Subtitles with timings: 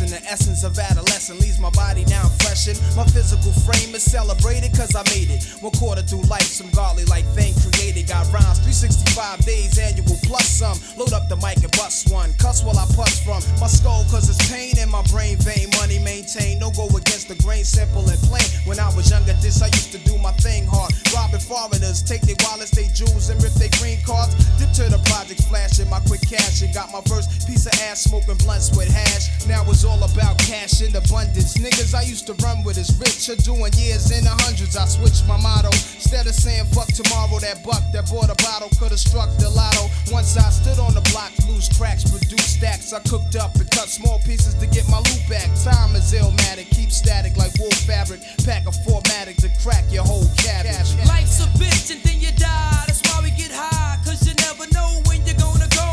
[0.00, 0.24] is a blessing.
[0.24, 2.96] The essence of adolescence leaves my body down freshened.
[2.96, 5.44] My physical frame is celebrated cause I made it.
[5.60, 8.08] One quarter through life, some godly like thing created.
[8.08, 10.78] Got rhymes 365 days annual plus some.
[10.96, 12.32] Load up the mic and bust one.
[12.38, 15.70] Cuss while I puss from my skull cause it's pain in my brain vein.
[15.78, 18.46] Money maintained, no go against the grain, simple and plain.
[18.64, 20.92] When I was younger, this I used to do my thing hard.
[21.14, 24.34] Robbing foreigners, take their wallets, they jewels, and rip their green cards.
[24.58, 28.02] Dip to the projects, flashing my quick cash and got my first piece of ass
[28.02, 29.30] smoking blunts with hash.
[29.46, 31.56] Now it's all about cash in abundance.
[31.56, 34.76] Niggas I used to run with is rich, are doing years in the hundreds.
[34.76, 35.68] I switched my motto.
[35.98, 39.50] Instead of saying fuck tomorrow, that buck that bought a bottle could have struck the
[39.50, 39.90] lotto.
[40.08, 42.92] Once I stood on the block, loose cracks, produce stacks.
[42.92, 45.48] I cooked up and cut small pieces to get my loot back.
[45.60, 48.20] Time is illmatic, keep static like wool fabric.
[48.44, 50.96] Pack a formatic to crack your whole cabbage.
[51.04, 52.84] Life's a bitch and then you die.
[52.86, 53.98] That's why we get high.
[54.04, 55.90] Cause you never know when you're gonna go.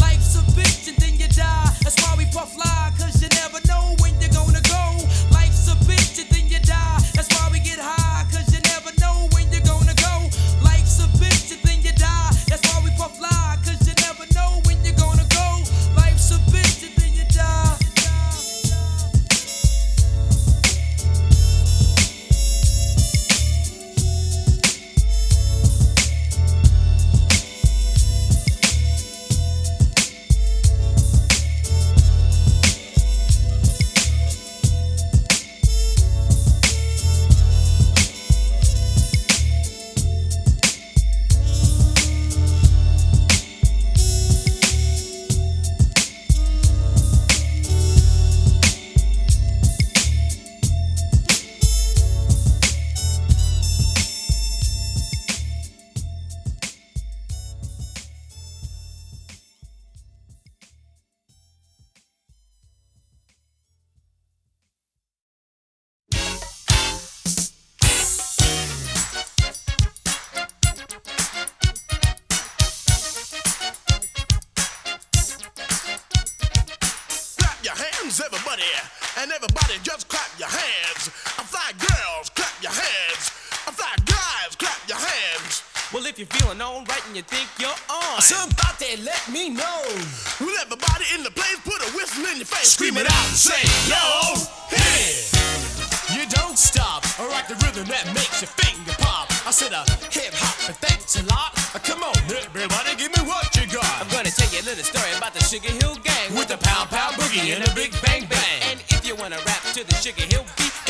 [0.00, 1.68] Life's a bitch and then you die.
[1.84, 2.67] That's why we puff lie.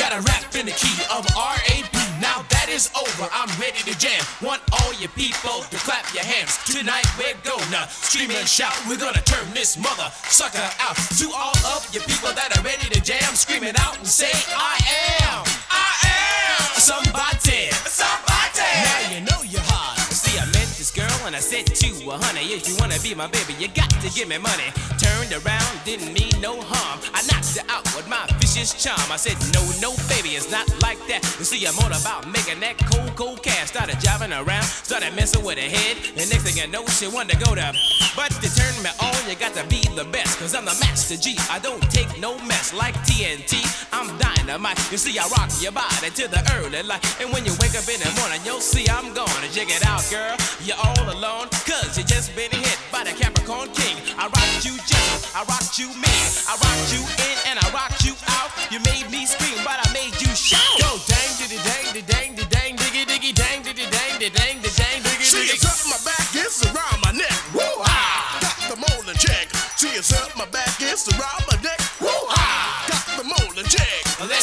[0.09, 1.93] Gotta rap in the key of R.A.P.
[2.17, 4.21] Now that is over, I'm ready to jam.
[4.41, 6.57] Want all your people to clap your hands.
[6.65, 8.73] Tonight we're gonna scream and shout.
[8.89, 10.97] We're gonna turn this mother sucker out.
[11.21, 14.81] To all of your people that are ready to jam, screaming out and say, I
[15.29, 18.65] am, I am somebody, somebody.
[18.65, 19.99] Now you know you're hot.
[20.09, 23.13] See, I met this girl and I said to her, honey, if you wanna be
[23.13, 24.73] my baby, you got to give me money.
[24.97, 26.97] Turned around, didn't mean no harm.
[27.13, 29.11] I knocked her out with my vicious charm.
[29.11, 31.21] I said, no, no, baby, it's not like that.
[31.37, 33.69] You see, I'm all about making that cold, cold cash.
[33.69, 35.97] Started driving around, started messing with her head.
[36.17, 37.69] And next thing I know, she wanted to go to.
[38.17, 40.39] But to turn me on, you got to be the best.
[40.39, 41.37] Cause I'm the master G.
[41.49, 43.61] I don't take no mess like TNT.
[43.93, 44.79] I'm dynamite.
[44.91, 47.05] You see, I rock your body to the early light.
[47.21, 49.29] And when you wake up in the morning, you'll see I'm gone.
[49.53, 50.33] Check it out, girl.
[50.65, 51.53] You're all alone.
[51.69, 53.97] Cause you just been hit by the Capricorn King.
[54.17, 58.03] I rocked you gentle, I rocked you mean, I rocked you in and I rocked
[58.03, 58.38] you out.
[58.71, 60.61] You made me scream, but I made you shout.
[60.79, 64.61] Go dang diddy dang diddy dang diddy dang diggy diggy dang diddy dang diddy dang
[64.61, 65.53] diddy dang diggy diggy.
[65.57, 67.37] it's up my back, it's around my neck.
[67.53, 68.37] Woo ha!
[68.39, 69.49] Got the molding check.
[69.75, 71.78] See, it's up my back, it's around my neck.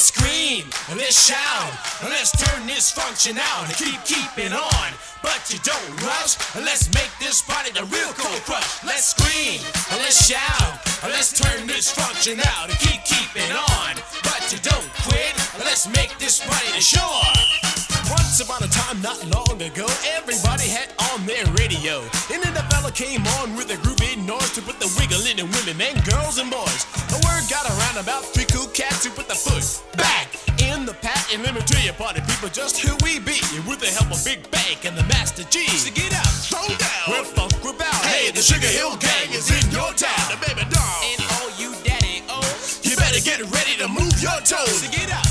[0.07, 0.65] Let's scream,
[0.97, 1.73] let's shout,
[2.05, 4.93] let's turn this function out and keep keeping on.
[5.21, 8.85] But you don't rush, let's make this party the real cold crush.
[8.85, 9.61] Let's scream,
[9.99, 13.97] let's shout, let's turn this function out and keep keeping on.
[14.23, 17.86] But you don't quit, let's make this party the shore.
[18.11, 22.03] Once upon a time, not long ago, everybody had on their radio.
[22.33, 25.37] And then the fella came on with a groovy noise to put the wiggle in
[25.37, 26.85] the women, men, girls, and boys.
[27.11, 29.65] The word got around about three cool cats who put the foot
[29.99, 30.29] back
[30.63, 31.19] in the pat.
[31.33, 33.39] And let me tell you, party people, just who we be.
[33.67, 35.67] With the help of Big Bank and the Master G.
[35.67, 37.05] So get up, Throw down.
[37.11, 37.75] we're funk, we're.
[38.07, 40.25] Hey, the Sugarhill Gang is in your town.
[40.31, 41.01] The baby doll.
[41.11, 42.43] And all you daddy oh,
[42.83, 44.83] You better get ready to move your toes.
[44.83, 45.26] so get up,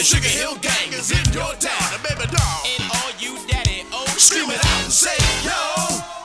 [0.00, 1.84] the Sugarhill Gang is in your town.
[1.92, 2.60] The baby doll.
[2.64, 5.12] And all you daddy oh, Scream it out and say,
[5.44, 5.60] yo,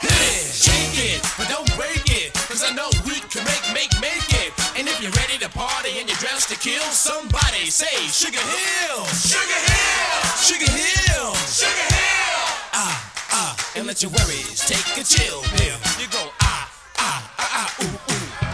[0.00, 0.48] hit it.
[0.48, 2.32] Shake it, but don't break it.
[2.48, 4.56] Cause I know we can make, make, make it.
[4.80, 9.04] And if you're ready to party and you're dressed to kill, somebody say Sugar Hill.
[9.12, 10.24] Sugar Hill.
[10.40, 11.36] Sugar Hill.
[11.44, 12.40] Sugar Hill.
[12.72, 12.96] Ah,
[13.28, 15.76] ah, and let your worries take a chill pill.
[16.00, 18.45] You go ah, ah, ah, ah, ooh, ooh.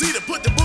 [0.00, 0.57] MC to put the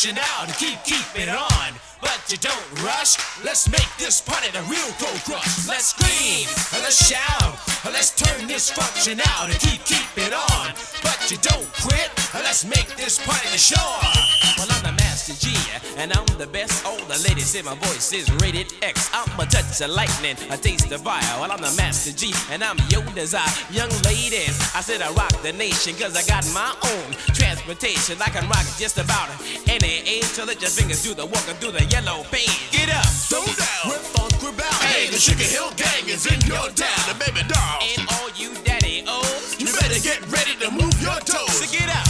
[0.00, 1.74] function out and keep keeping it on.
[2.00, 5.68] But you don't rush, let's make this party the real cold crush.
[5.68, 6.48] Let's scream,
[6.80, 10.72] let's shout, let's turn this function out and keep keeping on.
[11.02, 14.00] But you don't quit, let's make this party the shore.
[14.56, 15.52] Well, I'm the Master G,
[15.98, 16.86] and I'm the best.
[17.28, 19.10] Ladies say my voice is rated X.
[19.12, 21.20] I'm a touch of lightning, a taste of fire.
[21.38, 23.44] Well, I'm the Master G, and I'm your desire.
[23.70, 28.16] Young ladies, I said I rock the nation, cause I got my own transportation.
[28.22, 29.28] I can rock just about
[29.68, 30.24] any age.
[30.32, 32.70] So let your fingers do the walking through the yellow page.
[32.72, 33.82] Get up, Throw down.
[33.92, 34.72] we're funk, we're bout.
[34.80, 37.00] Hey, the Sugarhill Gang is in your town.
[37.06, 37.78] The baby doll.
[37.98, 41.52] And all you daddy O's, You better get ready to move your toes.
[41.62, 42.09] so get up.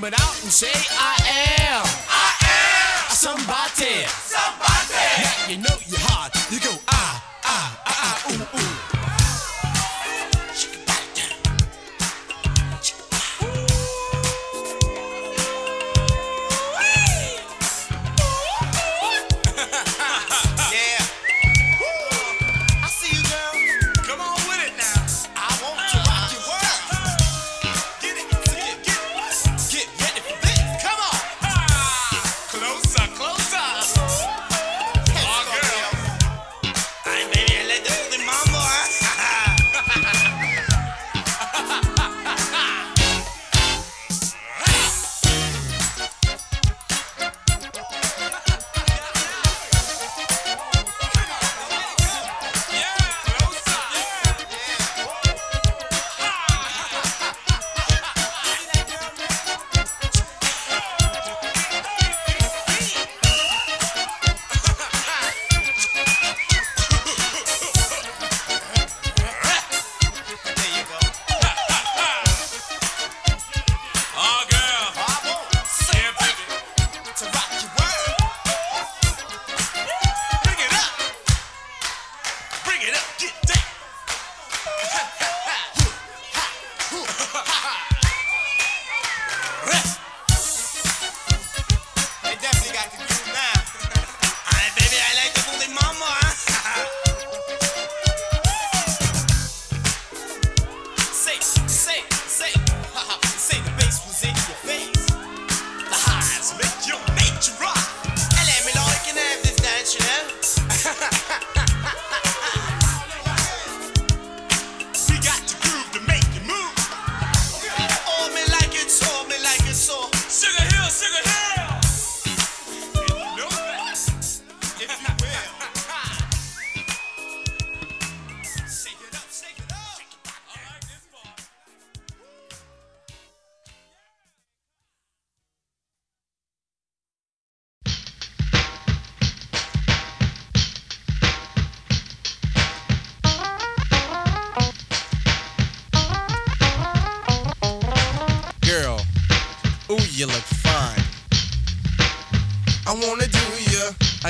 [0.00, 1.16] Scream out and say, I
[1.60, 3.10] am, I am.
[3.10, 4.29] Somebody.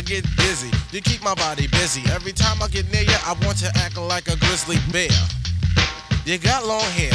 [0.00, 2.00] I get dizzy, you keep my body busy.
[2.10, 5.12] Every time I get near you, I want to act like a grizzly bear.
[6.24, 7.12] You got long hair.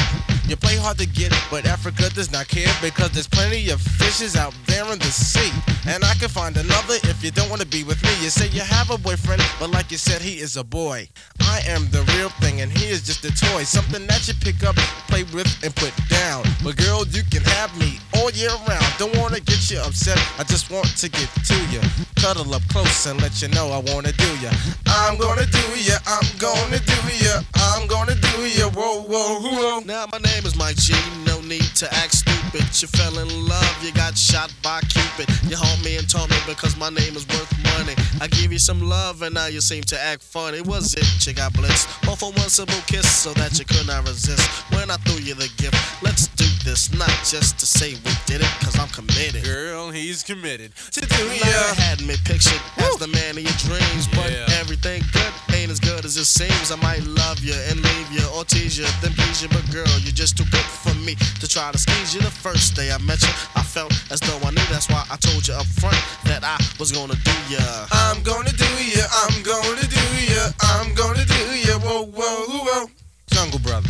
[0.47, 4.35] You play hard to get, but Afrika does not care because there's plenty of fishes
[4.35, 5.51] out there in the sea.
[5.87, 8.11] And I can find another if you don't want to be with me.
[8.21, 11.09] You say you have a boyfriend, but like you said, he is a boy.
[11.41, 13.63] I am the real thing, and he is just a toy.
[13.63, 14.75] Something that you pick up,
[15.09, 16.43] play with, and put down.
[16.63, 18.85] But girl, you can have me all year round.
[18.99, 21.81] Don't wanna get you upset, I just want to get to you.
[22.25, 24.49] Cuddle up close and let you know I wanna do ya.
[24.87, 28.67] I'm gonna do ya, I'm gonna do ya, I'm gonna do ya.
[28.69, 29.79] Whoa, whoa, whoa.
[29.85, 30.95] Now my name is Mike G,
[31.27, 32.65] no need to act stupid.
[32.81, 35.29] You fell in love, you got shot by Cupid.
[35.47, 37.93] You haunt me and taunt me because my name is worth money.
[38.19, 40.61] I give you some love and now you seem to act funny.
[40.61, 41.85] Was it you got blitzed?
[42.07, 44.49] All for one simple kiss so that you could not resist.
[44.73, 48.41] When I threw you the gift, let's do this, not just to say we did
[48.41, 49.43] it, cause I'm committed.
[49.43, 51.75] Girl, he's committed to do You ya.
[51.75, 56.05] had me pictured as the man of your dreams, but everything good ain't as good
[56.05, 56.71] as it seems.
[56.71, 59.89] I might love you and leave you or tease you, then please you, but girl,
[60.05, 62.21] you're just too good for me to try to squeeze you.
[62.21, 64.65] The first day I met you, I felt as though I knew.
[64.69, 67.87] That's why I told you up front that I was gonna do ya.
[67.91, 71.79] I'm gonna do ya, I'm gonna do ya, I'm gonna do ya.
[71.79, 72.85] Whoa, whoa, whoa.
[73.31, 73.89] Jungle brother,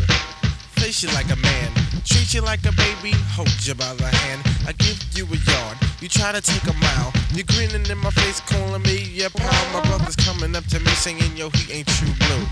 [0.95, 1.71] face you like a man,
[2.05, 4.41] treat you like a baby, hold you by the hand.
[4.67, 7.11] I give you a yard, you try to take a mile.
[7.33, 9.73] You're grinning in my face, calling me your pal.
[9.73, 12.45] My brother's coming up to me singing, yo, he ain't true blue.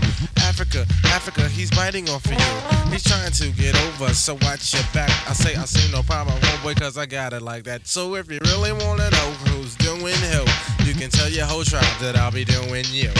[0.48, 0.84] Afrika,
[1.16, 2.92] Afrika, he's biting off of you.
[2.92, 5.10] He's trying to get over, so watch your back.
[5.28, 7.86] I say, I see no problem, homeboy, cause I got it like that.
[7.86, 10.44] So if you really wanna know who's doing who,
[10.84, 13.10] you can tell your whole tribe that I'll be doing you.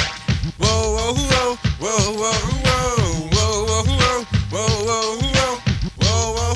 [0.58, 2.32] Whoa, whoa, whoa, whoa, whoa,
[2.64, 3.13] whoa,
[4.54, 5.18] Afrika's Whoa, woah
[5.98, 6.54] woah woah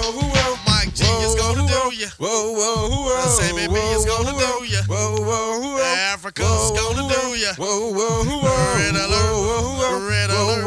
[0.00, 2.88] woah whoa my thing is gonna do you woah woah whoa,
[7.08, 7.52] do ya.
[7.56, 8.74] Whoa, whoa, whoa.
[8.76, 9.10] Red alert.
[9.10, 10.08] Whoa, whoa, whoa.
[10.08, 10.64] Red Whoa, alert.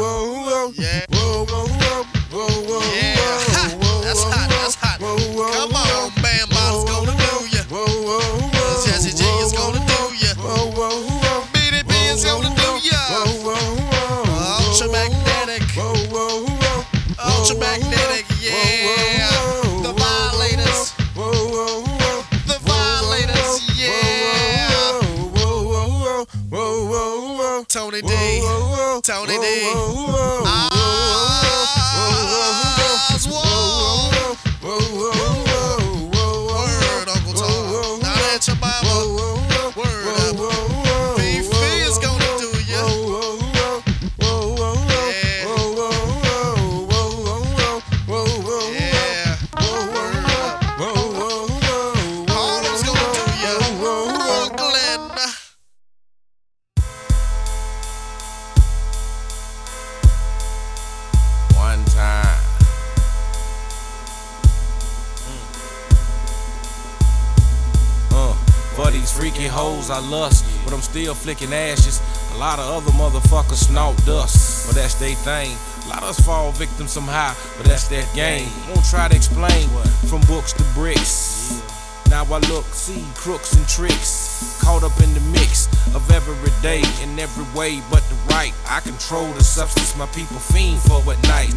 [76.88, 78.48] Somehow, but that's their game.
[78.68, 79.68] Won't try to explain
[80.08, 81.62] from books to bricks.
[82.10, 86.82] Now I look, see crooks and tricks, caught up in the mix of every day
[87.02, 88.52] in every way but the right.
[88.68, 91.54] I control the substance my people fiend for at night.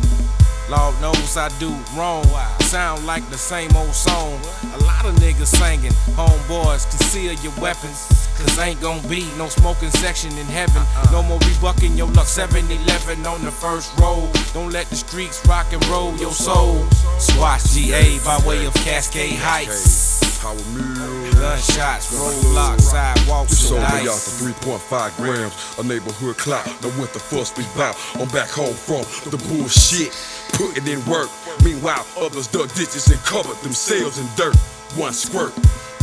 [0.69, 2.23] Lord knows I do wrong.
[2.61, 4.39] Sound like the same old song.
[4.73, 5.91] A lot of niggas singing.
[6.15, 8.22] Homeboys, conceal your weapons.
[8.43, 10.83] Cause ain't gon' be no smoking section in heaven.
[11.13, 12.27] No more rebucking your luck.
[12.27, 14.29] 7 Eleven on the first row.
[14.53, 16.85] Don't let the streets rock and roll your soul.
[17.19, 20.39] Swatch GA by way of Cascade Heights.
[20.41, 21.31] Power Mill.
[21.35, 26.65] Gunshots, roadblocks, sidewalks, Just sold me out for 3.5 grams, a neighborhood clout.
[26.81, 27.95] Know what the fuss be bout.
[28.15, 30.11] I'm back home from the bullshit,
[30.51, 31.29] putting in work.
[31.63, 34.55] Meanwhile, others dug ditches and covered themselves in dirt.
[34.95, 35.53] One squirt,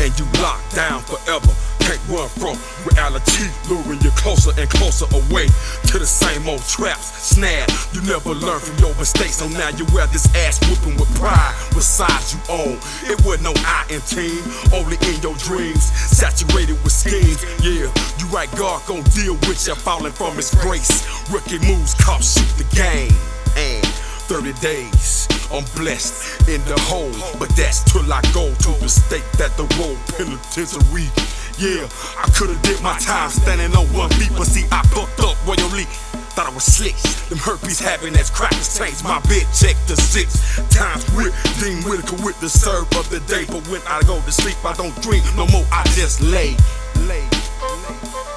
[0.02, 1.54] and you locked down forever.
[1.78, 2.58] Can't run from
[2.90, 5.46] reality, luring you closer and closer away
[5.86, 7.06] to the same old traps.
[7.22, 11.08] Snap, you never learn from your mistakes, so now you wear this ass whooping with
[11.14, 11.54] pride.
[11.70, 12.78] What size you own?
[13.06, 14.42] It wasn't no I in team,
[14.74, 17.44] only in your dreams, saturated with schemes.
[17.62, 21.06] Yeah, you right, God gon' deal with ya, falling from His grace.
[21.30, 23.14] Rookie moves, cops shoot the game,
[23.56, 23.86] and
[24.30, 25.26] 30 days.
[25.50, 27.10] I'm blessed in the hole,
[27.42, 31.10] but that's till I go to the state that the road penitentiary.
[31.58, 35.34] Yeah, I could've did my time standing on one feet, but see, I fucked up
[35.42, 35.90] royally.
[36.38, 36.94] thought I was slick.
[37.26, 40.38] Them herpes having as crackers changed my bed check the six
[40.70, 43.50] times with Dean Whitaker with the serve of the day.
[43.50, 45.66] But when I go to sleep, I don't dream no more.
[45.74, 46.54] I just lay.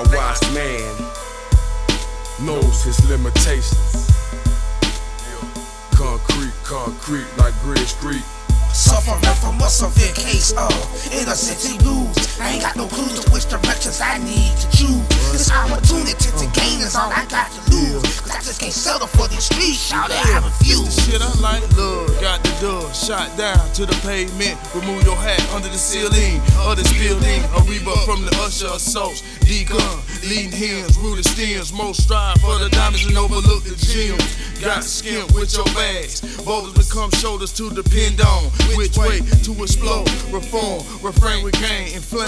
[0.01, 0.89] A wise man
[2.41, 4.22] knows his limitations.
[6.03, 8.23] Concrete, concrete like Grid Street.
[8.73, 10.69] Suffering from a severe case of
[11.33, 12.22] city blues.
[12.39, 15.05] I ain't got no clues to which directions I need to choose.
[15.31, 18.19] This opportunity to gain is all I got to lose.
[18.21, 20.93] Cause I just can't settle for these streets, shout it, I refuse.
[21.05, 22.09] Shit, I like love.
[22.21, 24.57] Got the dust, shot down to the pavement.
[24.73, 27.41] Remove your hat under the ceiling of this building.
[27.57, 29.21] A rebut from the usher assaults.
[29.41, 31.73] D-gun, leading hymns, rooted stems.
[31.73, 34.23] Most strive for the diamonds and overlook the gems.
[34.61, 36.21] Got skimp with your bags.
[36.45, 38.45] Boulders become shoulders to depend on.
[38.77, 42.22] Which way to explode, reform, refrain, regain, inflame.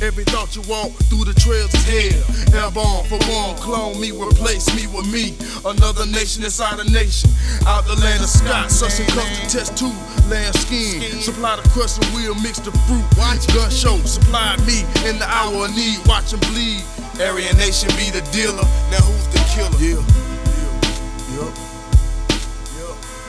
[0.00, 2.22] Every thought you want through the trails of hell.
[2.56, 5.36] Airborne for one, clone me, replace me with me.
[5.64, 7.30] Another nation inside a nation.
[7.66, 9.92] Out the land of Scott, such and custom test two,
[10.30, 11.02] land skin.
[11.20, 13.04] Supply the crust and we'll mix the fruit.
[13.18, 16.00] Watch gun show, supply me in the hour of need.
[16.06, 16.82] Watch 'em bleed.
[17.20, 18.64] Aryan Nation be the dealer.
[18.90, 19.76] Now who's the killer?
[19.76, 20.00] Yeah.
[21.36, 21.50] Yeah.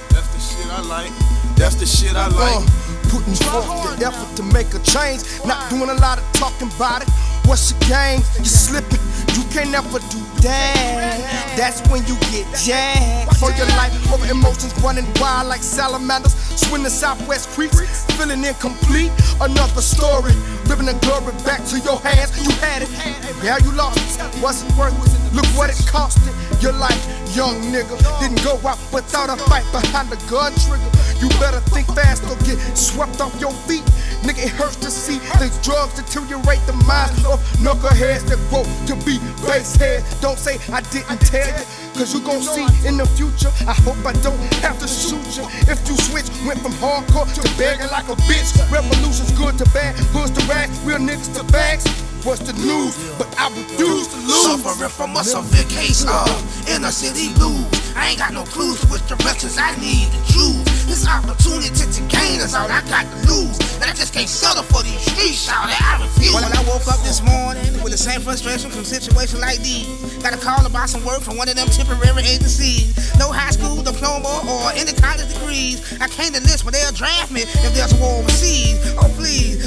[0.09, 1.11] That's the shit I like.
[1.57, 2.63] That's the shit I like.
[2.63, 5.21] Uh, putting forth the effort to make a change.
[5.45, 7.09] Not doing a lot of talking about it.
[7.45, 8.21] What's your game?
[8.39, 8.99] You slipping.
[9.35, 11.53] You can't never do that.
[11.57, 13.37] That's when you get jacked.
[13.37, 16.33] For your life, over emotions running wild like salamanders.
[16.55, 19.11] Swim the southwest creeks, feeling incomplete.
[19.41, 20.33] Another story.
[20.67, 22.31] Ripping the glory back to your hands.
[22.39, 22.89] You had it.
[23.43, 24.41] Yeah, you lost it.
[24.41, 25.35] Wasn't worth it.
[25.35, 26.35] Look what it cost it.
[26.61, 27.01] Your life,
[27.35, 27.97] young nigga.
[28.19, 30.91] Didn't go out without a fight behind the gun trigger.
[31.19, 33.83] You better think fast or get swept off your feet.
[34.21, 37.25] Nigga, it hurts to see these drugs deteriorate the minds
[37.61, 40.19] knuckleheads that grow to be base heads.
[40.21, 41.65] Don't say I didn't tell you,
[41.95, 43.51] cause you gon' see in the future.
[43.67, 45.45] I hope I don't have to shoot you.
[45.71, 48.51] If you switch, went from hardcore to begging like a bitch.
[48.71, 51.85] Revolution's good to bad, hoods to rags, real niggas to bags.
[52.23, 52.93] What's the news?
[53.17, 54.45] But I refuse to lose.
[54.45, 56.29] Suffering from a severe case of
[56.69, 57.65] inner city blues.
[57.95, 60.63] I ain't got no clues to which directions I need to choose.
[60.85, 63.57] This opportunity to gain is all I got to lose.
[63.81, 66.33] And I just can't settle for these streets, shout it, I refuse.
[66.33, 69.89] When I woke up this morning with the same frustration from situations like these,
[70.21, 72.93] got a call about some work from one of them temporary agencies.
[73.17, 75.81] No high school diploma or any college degrees.
[75.99, 78.77] I can't enlist, but they'll draft me if there's a war overseas.
[79.01, 79.60] Oh please,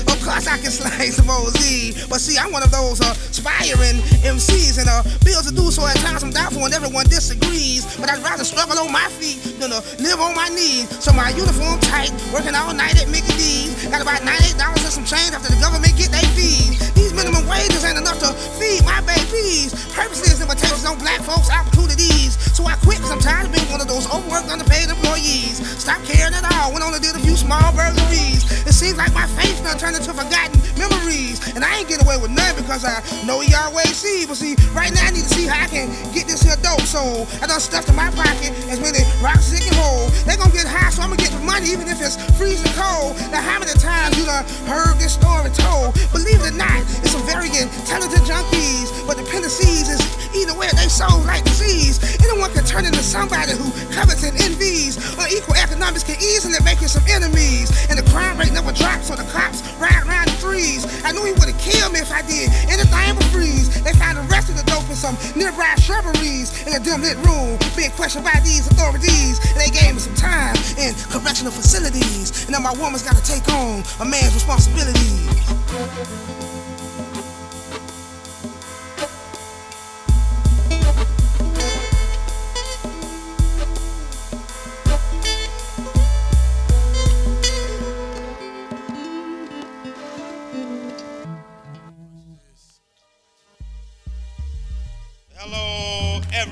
[0.67, 2.09] of course slice some OZ.
[2.09, 5.87] But see, I'm one of those uh, aspiring MCs, and uh, bills to do so
[5.87, 7.85] at times I'm doubtful when everyone disagrees.
[8.01, 10.89] But I'd rather struggle on my feet than uh, live on my knees.
[11.03, 13.87] So my uniform tight, working all night at Mickey D's.
[13.89, 17.04] Got about $98 and some change after the government get their fees.
[17.55, 19.71] Wages ain't enough to feed my babies.
[19.95, 22.35] Purposeless limitations on black folks' opportunities.
[22.51, 25.63] So I quit cause I'm tired of being one of those overworked, underpaid employees.
[25.79, 28.43] Stop caring at all when only did a few small burglaries.
[28.67, 31.39] It seems like my faith done turned into forgotten memories.
[31.55, 34.27] And I ain't getting away with none because I know always see.
[34.27, 36.83] But see, right now I need to see how I can get this here dope.
[36.87, 40.11] So I done stuffed in my pocket as many rocks as it can hold.
[40.27, 43.17] They gonna get high, so I'ma get the money even if it's freezing cold.
[43.31, 45.95] Now how many times you done heard this story told?
[46.13, 48.89] Believe it or not, it's some very talented junkies.
[49.07, 50.01] But dependencies is
[50.35, 52.01] either way they soul like disease.
[52.25, 54.97] Anyone can turn into somebody who covets and envies.
[55.19, 57.69] Unequal economics can easily make you some enemies.
[57.91, 60.89] And the crime rate never drops, so the cops ride around in threes.
[61.05, 63.69] I knew he would've killed me if I did anything but freeze.
[63.85, 67.21] They found the rest of the dope in some nearby shrubberies in a dim lit
[67.29, 69.37] room, being questioned by these authorities.
[69.53, 72.49] And they gave me some time in correctional facilities.
[72.49, 76.34] And now my woman's gotta take on a man's responsibilities.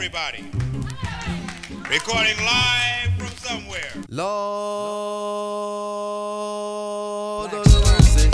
[0.05, 0.43] Everybody.
[1.89, 3.93] Recording live from somewhere.
[4.09, 4.33] Lord
[7.53, 8.29] mercy,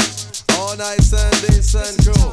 [0.56, 0.76] all
[1.12, 2.30] and decent crew.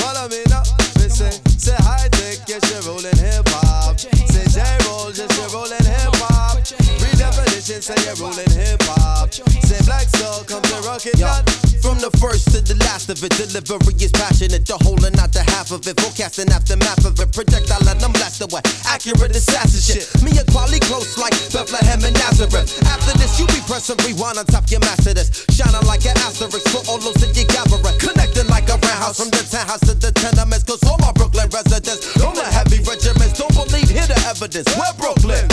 [0.00, 0.62] Follow me now,
[0.96, 1.47] listen.
[1.58, 3.98] Say hi, take yes, you're rolling hip hop.
[3.98, 6.56] Say J roll, just you're rolling hip hop.
[7.02, 9.34] Redefinition, say you're rolling hip hop.
[9.34, 11.42] Say black soul, come to rock it out.
[11.82, 14.66] From the first to the last of it, delivery is passionate.
[14.66, 15.98] The whole and not the half of it.
[15.98, 17.30] Forecasting aftermath of it.
[17.34, 18.62] Projectile and I'm blessed away.
[18.86, 20.06] Accurate assassin shit.
[20.22, 22.70] Me and quality close like Bethlehem and Nazareth.
[22.86, 25.46] After this, you be pressing rewind on top your master this.
[25.50, 27.78] Shining like an asterisk for all those that you gather.
[27.98, 30.66] Connecting like a roundhouse from the townhouse to the tenements.
[30.66, 34.68] Cause all my Brooklyn residents, all my heavy regiments don't believe here the evidence.
[34.74, 35.46] Where Brooklyn?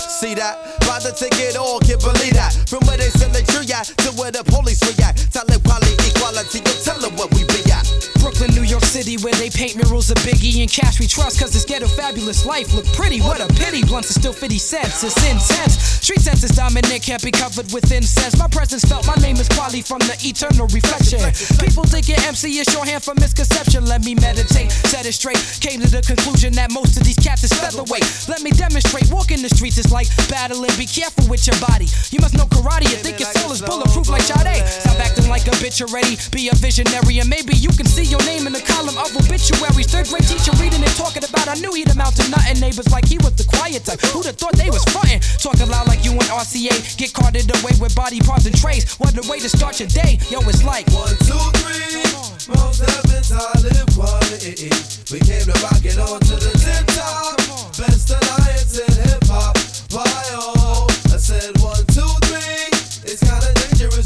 [0.00, 0.56] See that?
[0.88, 2.56] By the ticket, all can't believe that.
[2.70, 5.32] From where they sell the tree at to where the police react.
[5.32, 7.75] Tell them quality, equality, you tell them what we be at.
[8.26, 11.52] Brooklyn, New York City, where they paint murals of Biggie and cash we trust, cause
[11.52, 13.20] this ghetto fabulous life look pretty.
[13.20, 15.78] What a pity, blunts are still 50 cents, it's intense.
[16.02, 18.36] Street sense is dominant, can't be covered with incense.
[18.36, 21.22] My presence felt, my name is Kweli from the eternal reflection.
[21.62, 23.86] People thinking MC is shorthand for misconception.
[23.86, 25.38] Let me meditate, set it straight.
[25.62, 28.02] Came to the conclusion that most of these cats is featherweight.
[28.26, 30.74] Let me demonstrate, walking the streets is like battling.
[30.74, 31.86] Be careful with your body.
[32.10, 34.66] You must know karate, you think your soul is bulletproof like Sade.
[34.66, 38.15] Stop acting like a bitch already, be a visionary, and maybe you can see your
[38.24, 39.90] name in the column of obituaries.
[39.90, 42.60] Third grade teacher reading and talking about, I knew he'd amount to nothing.
[42.60, 44.00] Neighbors like he was the quiet type.
[44.12, 45.20] Who'd have thought they was frontin'?
[45.42, 46.96] Talking loud like you and RCA.
[46.96, 48.96] Get carted away with body parts and trays.
[48.96, 50.18] What a way to start your day.
[50.30, 52.06] Yo, it's like one, two, three.
[52.48, 54.70] Most heavens I live quality.
[55.10, 57.36] We came to rock it on to the tip top.
[57.74, 59.56] Best alliance in hip hop.
[59.90, 60.06] Why
[60.38, 60.86] oh?
[61.12, 62.70] I said one, two, three.
[63.10, 63.55] It's dangerous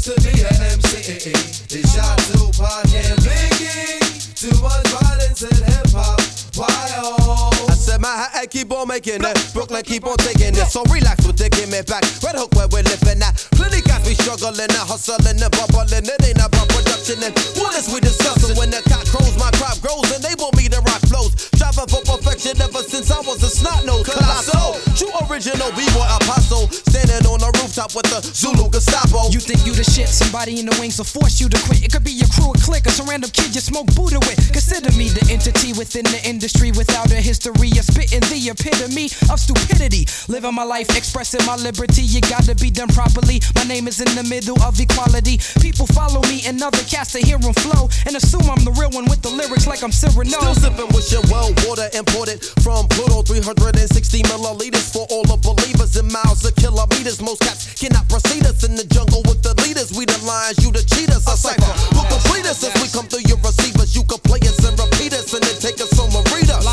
[0.01, 1.31] to an MC.
[1.69, 4.33] They shot Tupac and Biggie.
[4.33, 6.40] Too much violence in hip hop.
[6.55, 6.67] Why
[6.99, 7.47] oh?
[7.69, 10.67] I said Manhattan keep on making it, Brooklyn keep on taking it.
[10.67, 12.03] So relax with taking it back.
[12.19, 13.39] Red Hook where we're living at.
[13.55, 16.03] Plenty guys be struggling and hustling and bubbling.
[16.03, 18.51] It ain't about production and what is we discussing?
[18.59, 21.31] When the cock crows, my crop grows and they want me to rock flows.
[21.55, 24.03] Striving for perfection ever since I was a snot nose.
[24.03, 26.67] Colossal, true original b-boy apostle.
[26.67, 29.31] Standing on the rooftop with the Zulu Gestapo.
[29.31, 31.79] You think you the shit, somebody in the wings will force you to quit.
[31.79, 34.51] It could be your crew, a clique, or some random kid you smoke Buddha with.
[34.51, 39.37] Consider me the entity within the industry without a history of spitting the epitome of
[39.37, 40.09] stupidity.
[40.25, 42.01] Living my life, expressing my liberty.
[42.01, 43.37] You gotta be done properly.
[43.53, 45.37] My name is in the middle of equality.
[45.61, 48.89] People follow me and other cats to hear them flow and assume I'm the real
[48.89, 50.33] one with the lyrics like I'm Cyrano.
[50.33, 55.93] Still sipping with your well water imported from Pluto, 360 milliliters for all the believers
[55.93, 57.21] in miles of kilometers.
[57.21, 59.93] Most cats cannot proceed us in the jungle with the leaders.
[59.93, 61.21] We the lions, you the cheaters.
[61.29, 63.93] A cipher who complete us as we come through your receivers.
[63.93, 65.93] You can play us and repeat us and then take us
[66.33, 66.65] read us.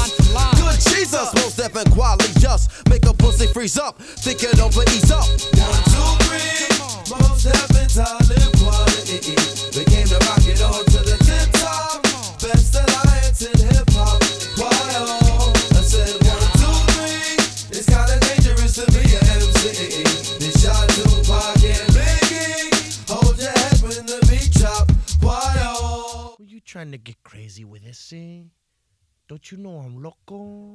[0.58, 3.98] Good Jesus, most and quality just make a pussy freeze up.
[3.98, 5.26] Think it over, ease up.
[5.58, 6.68] One, two, three.
[7.10, 7.46] Most
[7.98, 9.34] I live quality.
[9.74, 12.02] We came to rock it on to the tip top.
[12.40, 14.22] Best alliance in hip hop.
[14.58, 14.70] Why
[15.02, 15.52] oh?
[15.72, 17.78] I said one, two, three.
[17.78, 20.04] It's kinda dangerous to be an MC.
[20.38, 23.10] They shot Tupac and Biggie.
[23.10, 24.90] Hold your head when the beat drop.
[25.20, 26.36] Why oh?
[26.38, 28.42] Were you trying to get crazy with this, eh?
[29.28, 30.74] Don't you know I'm loco?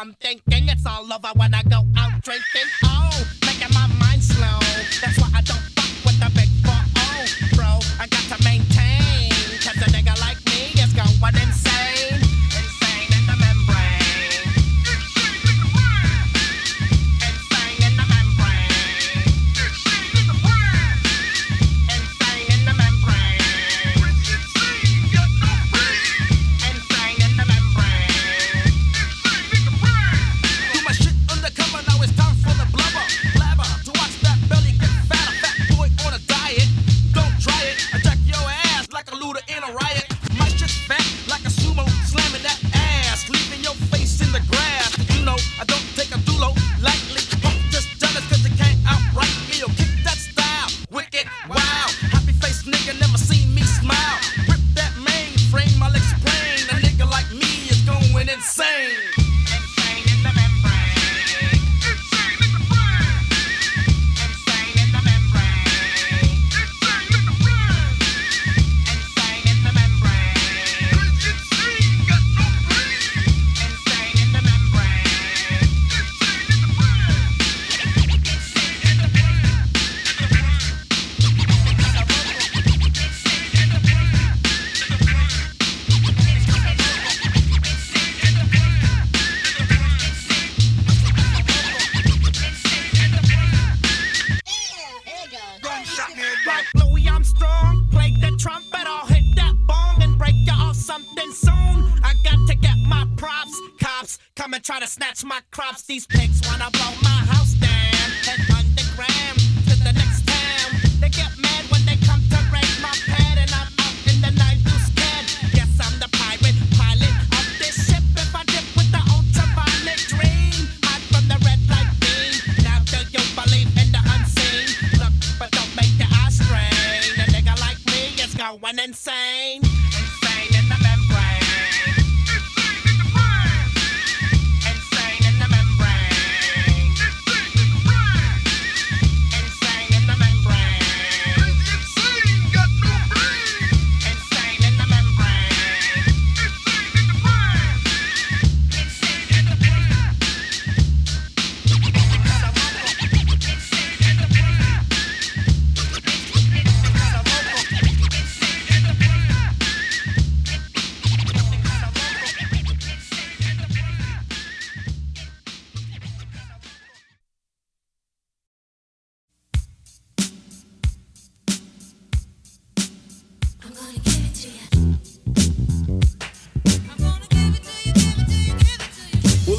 [0.00, 2.89] I'm thinking it's all over when I go out drinking.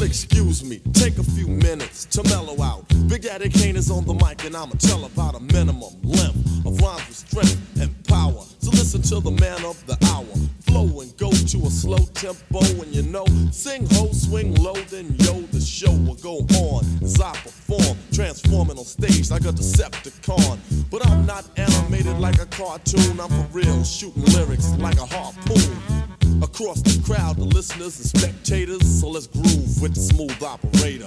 [0.01, 2.85] Well, excuse me, take a few minutes to mellow out.
[3.07, 6.81] Big Daddy Kane is on the mic, and I'ma tell about a minimum length of
[6.81, 8.43] rhymes with strength and power.
[8.57, 10.25] So listen to the man of the hour.
[10.61, 15.13] Flow and go to a slow tempo, and you know, sing ho, swing low, then
[15.19, 20.57] yo, the show will go on as I perform, transforming on stage like a Decepticon.
[20.89, 26.10] But I'm not animated like a cartoon, I'm for real, shooting lyrics like a harpoon.
[26.41, 31.05] Across the crowd, the listeners and spectators, so let's groove with the smooth operator.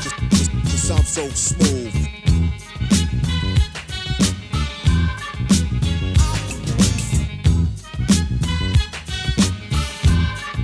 [0.00, 1.94] Just, just, just sound so smooth.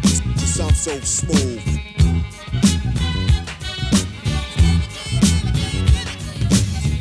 [0.03, 1.63] Just, just sound so smooth.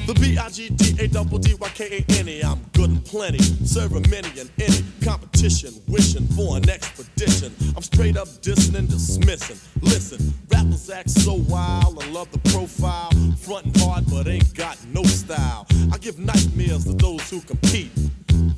[0.06, 7.54] The B-I-G-D-A-double-D-Y-K-A-N-E I'm good and plenty, serving many and any competition, wishing for an expedition.
[7.76, 9.58] I'm straight up dissing and dismissing.
[9.82, 15.04] Listen, rappers act so wild and love the profile, frontin' hard but ain't got no
[15.04, 15.66] style.
[15.92, 17.92] I give nightmares to those who compete.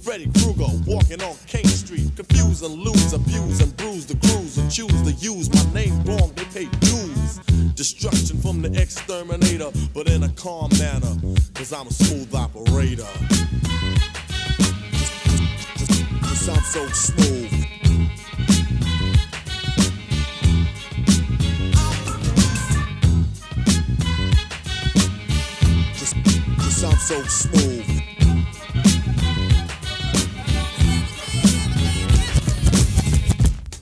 [0.02, 4.70] Freddy Krueger walking on King Street, confuse and lose, abuse and bruise the crews who
[4.70, 6.32] choose to use my name wrong.
[6.36, 7.40] They pay dues.
[7.76, 11.16] Destruction from the exterminator, but in a calm manner,
[11.54, 13.06] cause I'm a smooth operator.
[16.48, 17.52] Sound so smooth.
[25.98, 27.86] Just, just sound so smooth.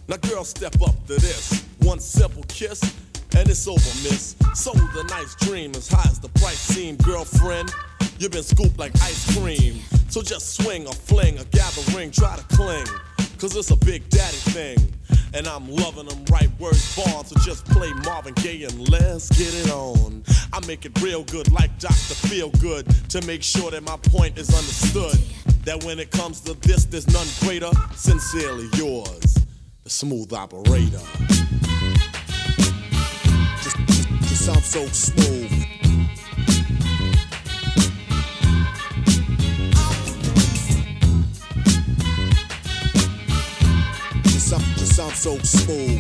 [0.07, 1.66] Now, girl, step up to this.
[1.82, 2.82] One simple kiss,
[3.38, 4.36] and it's over, miss.
[4.55, 7.72] Sold a nice dream as high as the price seemed, girlfriend.
[8.18, 9.82] You've been scooped like ice cream.
[10.09, 12.86] So just swing or fling or gather ring, try to cling.
[13.38, 14.78] Cause it's a big daddy thing.
[15.34, 17.26] And I'm loving them right words born.
[17.26, 20.24] So just play Marvin Gaye and let's get it on.
[20.53, 21.93] I make it real good like Dr.
[21.93, 25.20] Feel Good to make sure that my point is understood.
[25.66, 27.72] That when it comes to this, there's none greater.
[27.95, 29.38] Sincerely yours,
[29.84, 31.01] the smooth operator.
[33.61, 35.64] Just, just, just sound so smooth.
[44.95, 45.99] Sound, so smooth.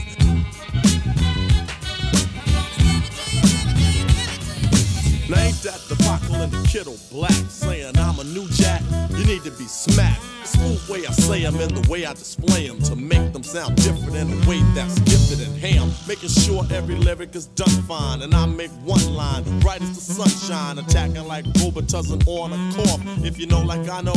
[5.27, 8.81] Now ain't that the buckle and the kittle black saying I'm a new jack?
[9.11, 10.21] You need to be smacked.
[10.45, 13.75] Smooth way I say 'em and the way I display 'em to make them sound
[13.75, 15.91] different in a way that's gifted and ham.
[16.07, 20.13] Making sure every lyric is done fine and I make one line bright as the
[20.13, 23.01] sunshine, attacking like Robitussin on a cough.
[23.25, 24.15] If you know like I know,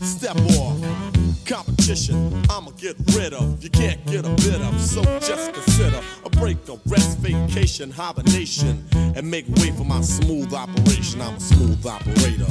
[0.00, 1.19] step off.
[1.50, 3.60] Competition, I'ma get rid of.
[3.60, 8.84] You can't get a bit of, so just consider a break, a rest, vacation, hibernation,
[8.94, 11.20] and make way for my smooth operation.
[11.20, 12.46] I'm a smooth operator.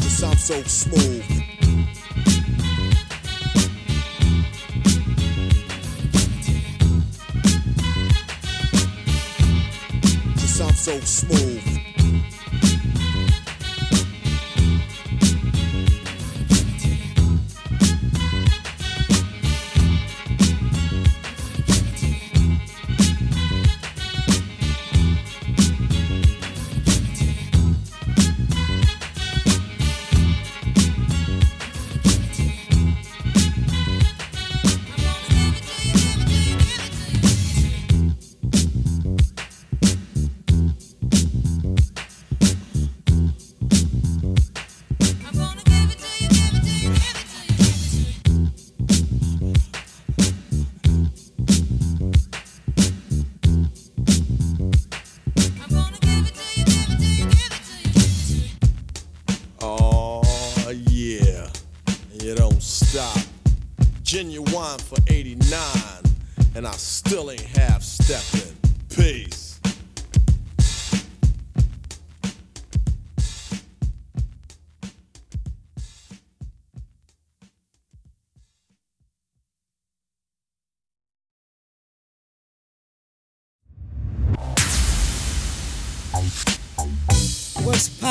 [0.00, 1.24] Just sound so smooth.
[10.34, 11.71] Just sound so smooth.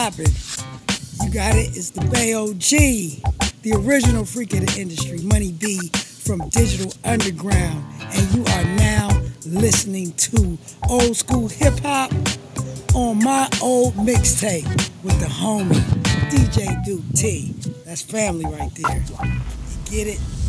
[0.02, 1.26] What's poppin'?
[1.26, 1.78] You got it.
[1.78, 7.86] It's the Bay OG, the original freak of the industry, Money B from Digital Underground,
[8.02, 9.10] and you are now
[9.46, 10.58] listening to
[10.90, 12.12] old school hip hop
[12.96, 14.66] on my old mixtape
[15.04, 15.80] with the homie
[16.32, 17.54] DJ Duke T.
[17.86, 18.98] That's family right there.
[18.98, 20.41] You get it?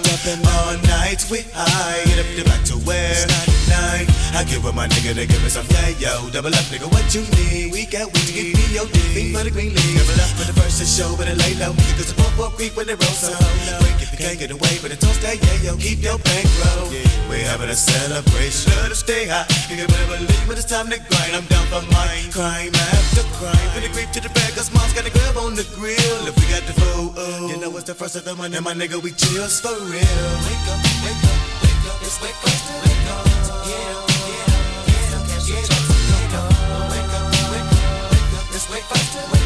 [0.00, 0.42] Blunts and.
[0.52, 3.26] All night we high, get up the back to where?
[3.68, 4.06] Nine.
[4.32, 6.30] I give with my nigga to give me some yeah, yo.
[6.30, 7.72] Double up, nigga, what you need?
[7.72, 9.36] We got weed to get me your dick.
[9.36, 9.96] For the green league.
[10.00, 11.76] Double up for the first to show, but it lay low.
[11.96, 13.80] Cause the pump up creep when they roll so low.
[13.84, 15.76] Break if you can't get away, but it toast that yeah, yo.
[15.76, 16.88] Keep your bankroll.
[17.28, 18.72] We're having a celebration.
[18.80, 19.48] Let us stay high.
[19.68, 21.32] You can better believe when it's time to grind.
[21.36, 22.32] I'm down for mine.
[22.32, 23.68] Crime after crime.
[23.76, 26.20] For the creep to the bag, cause mom's got a grab on the grill.
[26.24, 27.48] If we got the food, oh.
[27.52, 28.56] you know it's the first of the month.
[28.56, 32.02] And my nigga, we chills for Wake up, wake up, wake up.
[32.02, 33.24] It's wake up, wake up,
[33.66, 36.90] get up, get up, get up, get up.
[36.92, 38.54] Wake up, wake up, wake up.
[38.54, 39.41] It's wake up, wake up.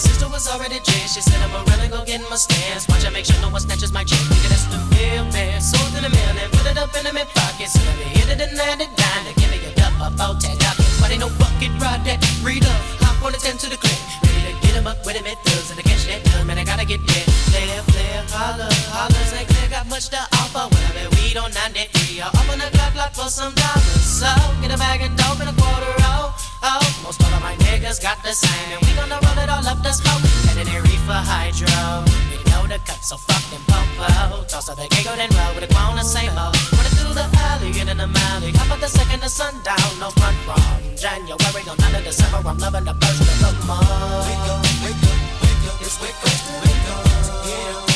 [0.00, 1.14] Sister was already dressed.
[1.14, 2.88] She said, I'm gonna really go get in my stance.
[2.88, 4.18] Watch I make sure no one snatches my chick.
[4.32, 5.60] Nigga, that's the real man.
[5.60, 7.68] Sold in the mail and put it up in the mid pocket.
[7.68, 9.20] So let me hit it and land it down.
[9.28, 10.88] To give me a cup of four ten dollars.
[10.98, 12.18] But ain't no bucket ride that.
[12.40, 14.00] Read up, hop on the 10 to the clip.
[14.24, 15.68] Ready to get him up with him at thugs.
[15.68, 17.26] And to catch that dub, man, I gotta get there.
[17.52, 19.24] Player, player, holler, holler.
[19.28, 19.44] St.
[19.44, 20.64] Clair got much to offer.
[20.72, 22.24] When I bet weed on 93.
[22.24, 24.00] I'll open the clock block for some dollars.
[24.00, 24.30] So
[24.64, 26.49] get a bag of dope and a quarter roll.
[26.62, 28.68] Oh, most all of my niggas got the same.
[28.76, 30.20] And we gonna roll it all up the smoke.
[30.52, 32.04] And they reefer hydro.
[32.28, 34.44] We know the cut, so fuck them popo.
[34.44, 36.52] Toss up the giggle, then roll with a grown the same old.
[36.76, 38.52] Running through the alley, in the alley.
[38.60, 40.60] Hop at the second of sundown, no front from
[40.96, 42.44] January, no none of December.
[42.44, 44.28] I'm loving the first of the month.
[44.28, 47.00] Wake up, wake up, wake up, it's wake up, wake up.
[47.00, 47.88] Up, up, up,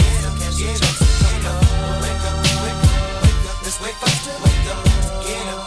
[0.00, 0.96] get up, get up.
[1.20, 1.60] Wake up,
[2.00, 2.40] wake up,
[3.20, 4.80] wake up, it's wake up, wake up.
[5.28, 5.61] Get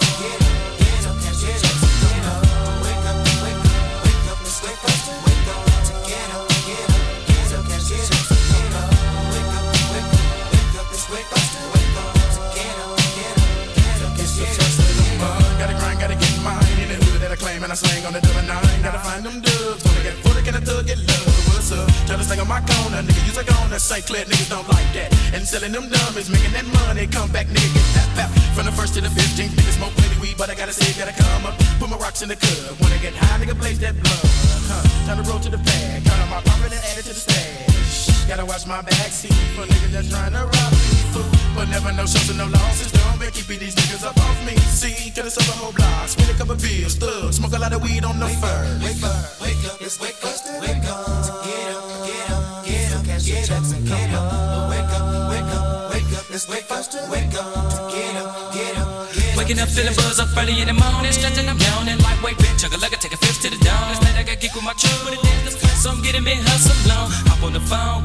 [17.75, 18.79] I I slang on the double nine.
[18.87, 19.83] Gotta find them dubs.
[19.83, 21.27] Gonna get full, can a thug get love?
[21.51, 21.83] What's up?
[22.07, 23.03] Try to sing on my corner.
[23.03, 23.79] Nigga, use a corner.
[23.79, 24.05] St.
[24.07, 25.11] Clair niggas don't like that.
[25.35, 27.03] And selling them dummies, making that money.
[27.05, 28.31] Come back, nigga, get that pap.
[28.55, 31.11] From the first to the 15th, nigga smoke plenty weed, but I gotta say, gotta
[31.19, 31.59] come up.
[31.75, 32.79] Put my rocks in the cup.
[32.79, 34.23] Wanna get high, nigga, blaze that blood.
[34.71, 35.11] Huh.
[35.11, 36.05] Time to roll to the bag.
[36.07, 37.94] Count on my profit and add it to the stash.
[38.27, 40.95] Gotta watch my backseat for niggas that's trying to rob me.
[41.13, 41.23] Fool.
[41.55, 42.91] But never no shows and no losses.
[42.91, 44.57] Don't be keeping these niggas up off me.
[44.73, 46.09] See, could have sold a whole block.
[46.09, 46.95] Spend a couple bills.
[46.95, 47.31] Thug.
[47.31, 48.61] Smoke a lot of weed on the fur.
[48.81, 51.05] Wake up, wake up, it's wake up, wake up.
[51.45, 54.69] Get up, get up, get up, get up, get up.
[54.73, 56.81] Wake up, wake up, wake up, it's wake up,
[57.13, 57.93] wake up.
[57.93, 59.37] Get up, get up, get up.
[59.37, 61.99] Waking up feeling buzz up early in the morning, stretching, I'm yawning.
[62.01, 63.93] Lightweight bitch, chug a lugger, take a fifth to the dawn.
[63.93, 66.35] Last night I got geek with my truck, but it dance, so I'm getting me
[66.35, 67.11] hustle on.
[67.29, 68.04] Hop on the phone,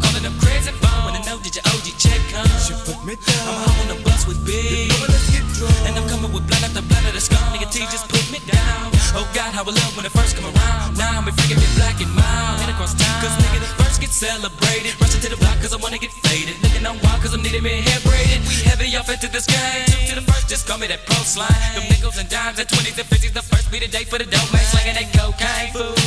[9.60, 10.96] how I love when it first come around.
[10.96, 12.64] Now I'm freaking me black and mild.
[12.64, 14.96] Head across town, cause nigga the first get celebrated.
[14.96, 16.56] Rushing to the block cause I wanna get faded.
[16.64, 18.40] Looking on wild cause I'm needing me hair braided.
[18.48, 19.84] We heavy off into this game.
[19.84, 21.52] Two to the first, just call me that pro slime.
[21.76, 23.32] Them nickels and dimes and twenties and fifties.
[23.36, 24.64] The first be the day for the dope man.
[24.72, 25.99] Slanging that cocaine food.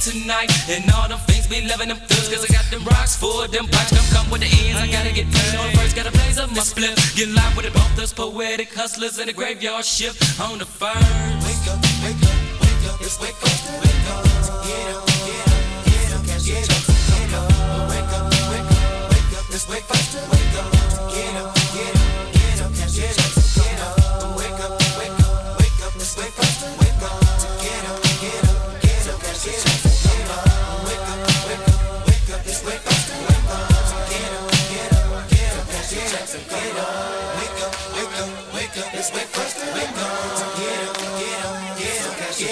[0.00, 0.50] Tonight.
[0.68, 2.28] And all them things be loving them thugs.
[2.28, 3.92] Cause I got them rocks for them pipes.
[3.92, 4.80] Come come with the ends.
[4.80, 5.94] I gotta get paid on first.
[5.94, 6.96] Gotta blaze up my split.
[7.14, 7.74] Get live with it.
[7.74, 10.96] Both those poetic hustlers in the graveyard shift on the first.
[11.44, 13.00] Wake up, wake up, wake up.
[13.04, 14.24] It's wake up, wake up.
[14.64, 16.22] Get up, get up, get up.
[16.26, 16.88] Your chance.
[17.10, 19.44] Get up, wake up, wake up, wake up.
[19.54, 20.00] It's wake up,
[20.32, 20.39] wake up.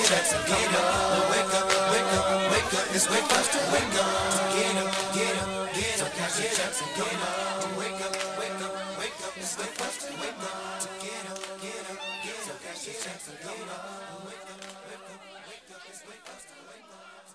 [0.09, 0.17] Up.
[0.17, 0.33] Your chance.
[0.49, 2.87] Get up, wake up, wake up, wake up.
[2.95, 4.09] It's wake up, wake up.
[4.55, 6.13] Get up, get up, get up.
[6.17, 6.81] Catch your chance.
[6.97, 9.37] Get up, wake up, wake up, wake up.
[9.37, 10.81] It's wake up, wake up.
[11.05, 12.57] Get up, get up, get up.
[12.65, 13.29] Catch your chance.
[13.29, 13.85] Get up,
[14.25, 15.83] wake up, wake up, wake up.
[15.89, 17.29] It's wake up, wake up.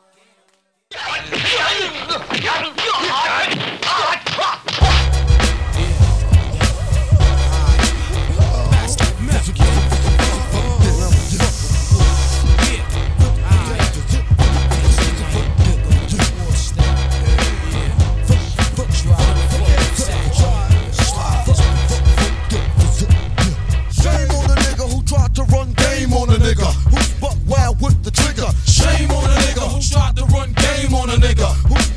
[0.93, 1.43] Shame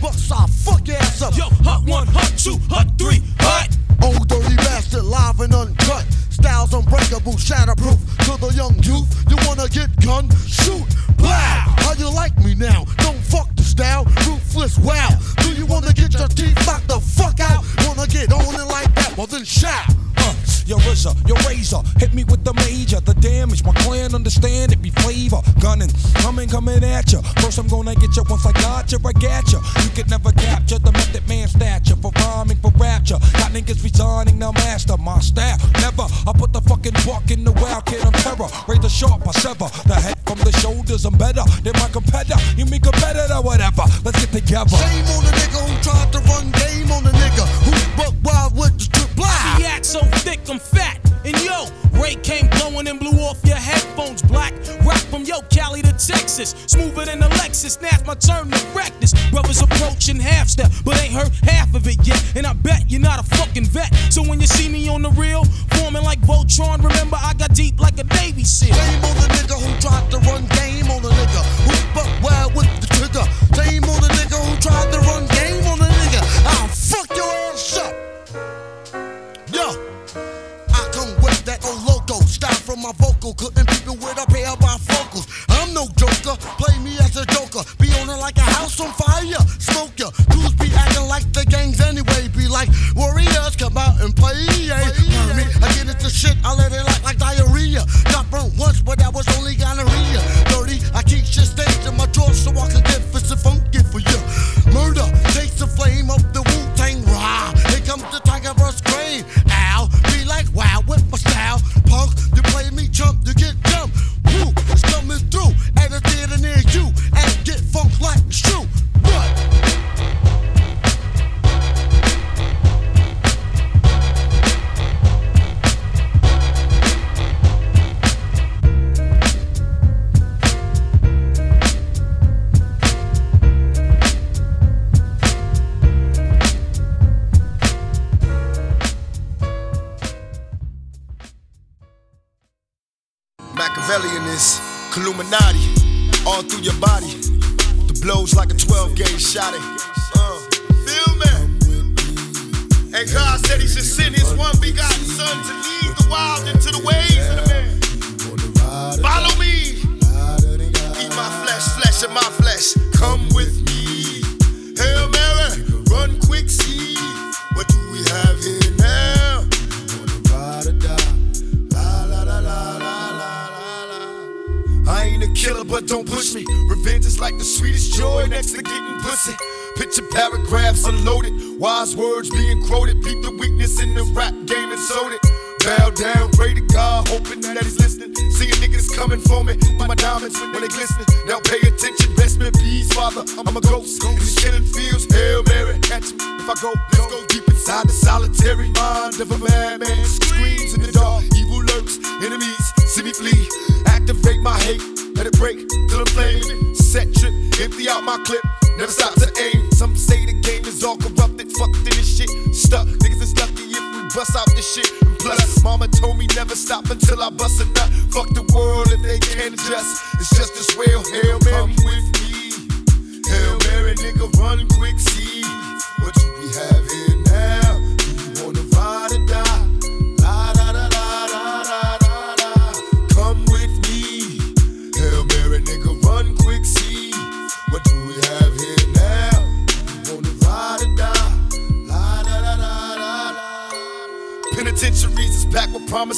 [0.06, 1.36] who's buck side fuck your ass up.
[1.36, 3.68] Yo, hot one, hot two, hot three, hot.
[4.02, 6.04] Old dirty bastard, live and uncut.
[6.30, 7.98] Styles unbreakable, shatterproof.
[8.26, 10.28] To the young youth, you wanna get gun?
[10.46, 10.86] Shoot,
[11.16, 11.30] blow.
[11.30, 12.84] How you like me now?
[12.98, 14.78] Don't fuck the style, ruthless.
[14.78, 15.08] Wow.
[15.38, 17.64] Do you wanna get your teeth knocked the fuck out?
[17.86, 19.16] Wanna get on it like that?
[19.16, 19.86] Well then shout.
[20.26, 20.34] Uh,
[20.66, 22.98] your razor, your razor, hit me with the major.
[22.98, 25.38] The damage, my clan understand it be flavor.
[25.60, 27.22] Gunning, coming, coming at ya.
[27.38, 28.24] First I'm gonna get ya.
[28.28, 29.62] Once I got ya, I got ya.
[29.84, 33.18] You could never capture the method man stature for rhyming, for rapture.
[33.38, 35.58] Got niggas resigning, now master my style.
[35.78, 38.50] Never, I put the fucking buck in the wild kid, I'm terror.
[38.66, 41.04] Razor sharp, I sever the head from the shoulders.
[41.04, 42.42] I'm better than my competitor.
[42.58, 43.86] You mean competitor, whatever.
[44.02, 44.74] Let's get together.
[44.74, 47.75] Shame on the nigga who tried to run game on the nigga who's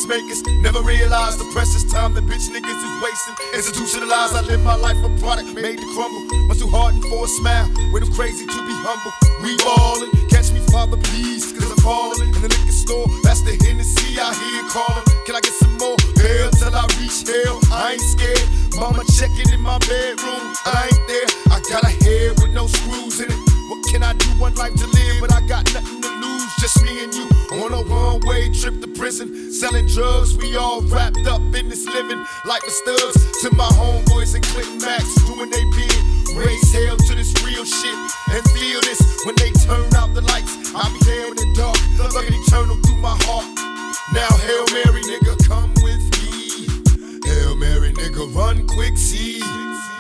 [0.09, 0.43] makers.
[0.65, 3.37] Never realized the precious time that bitch niggas is wasting.
[3.55, 6.25] Institutionalized, I live my life a product made to crumble.
[6.49, 7.69] Much too hardened for a smile.
[7.93, 9.13] Way too crazy to be humble.
[9.45, 12.33] We ballin', catch me, Father, please, cause I'm falling.
[12.35, 15.05] In the liquor store, that's the Hennessy I hear callin'.
[15.29, 16.01] Can I get some more?
[16.17, 17.61] Hell till I reach hell.
[17.71, 18.49] I ain't scared.
[18.81, 20.57] Mama checking in my bedroom.
[20.65, 21.29] I ain't there.
[21.53, 23.41] I got a head with no screws in it.
[23.69, 24.27] What can I do?
[24.41, 25.98] One life to live, but I got nothing.
[26.59, 27.29] Just me and you
[27.63, 29.53] on a one way trip to prison.
[29.53, 32.19] Selling drugs, we all wrapped up in this living.
[32.45, 35.95] Like the studs to my homeboys and Click Max doing they bid.
[36.35, 37.95] Raise hell to this real shit
[38.35, 40.75] and feel this when they turn out the lights.
[40.75, 43.47] I'll be there in the dark, looking eternal through my heart.
[44.13, 46.67] Now, Hail Mary, nigga, come with me.
[47.25, 49.41] Hail Mary, nigga, run quick, see.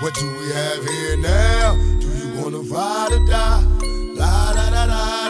[0.01, 1.75] What do we have here now?
[2.01, 3.63] Do you wanna ride or die?
[4.19, 5.28] La da da da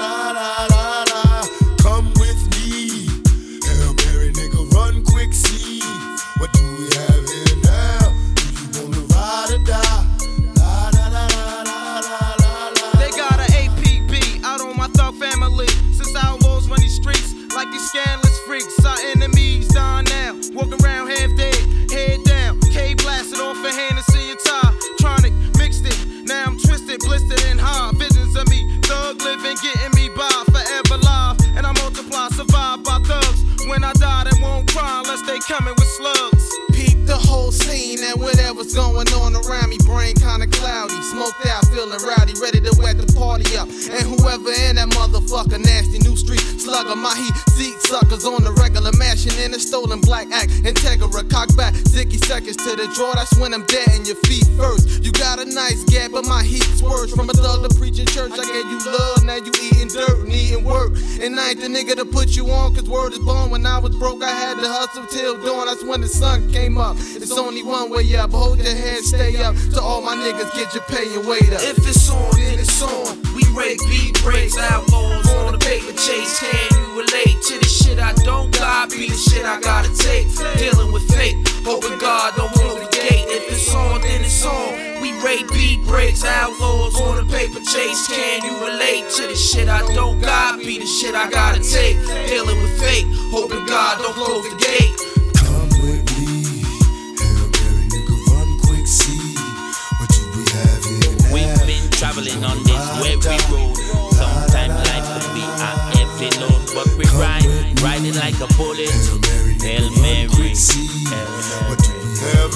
[38.69, 39.79] whatever's going on around me.
[39.85, 43.71] Brain kinda cloudy, smoked out, feeling rowdy, ready to wet the party up.
[43.71, 48.51] And whoever in that motherfucker, nasty new street slugger, my heat seat suckers on the
[48.59, 50.51] regular, mashing in a stolen black act.
[50.67, 53.15] Integra, cock back, sticky seconds to the draw.
[53.15, 55.05] That's when I'm dead in your feet first.
[55.05, 57.15] You got a nice gap, but my heat's worse.
[57.15, 60.33] From a thug to preaching church, I gave you love, now you eating dirt and
[60.35, 60.99] eating work.
[61.23, 63.51] And I ain't the nigga to put you on, cause word is born.
[63.51, 65.67] When I was broke, I had to hustle till dawn.
[65.67, 66.97] That's when the sun came up.
[66.99, 68.33] It's only one way up.
[68.33, 69.55] Hold your head, stay up.
[69.75, 71.68] To all my niggas, get your pay and wait up.
[71.69, 73.21] If it's on, then it's on.
[73.37, 76.41] We rake beat breaks, outlaws on the paper chase.
[76.41, 78.89] Can you relate to the shit I don't got?
[78.89, 80.33] Be the shit I gotta take.
[80.57, 81.37] Dealing with fate,
[81.69, 83.29] hoping God don't close the gate.
[83.29, 85.03] If it's on, then it's on.
[85.03, 88.09] We rate beat breaks, outlaws on the paper chase.
[88.09, 90.61] Can you relate to the shit I don't got?
[90.61, 92.01] Be the shit I gotta take.
[92.33, 94.68] Dealing with fate, hoping God don't close the gate.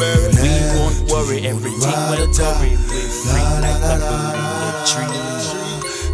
[0.02, 2.74] Hail We won't worry, everything will worry.
[2.90, 5.22] We're free like a bird in the tree.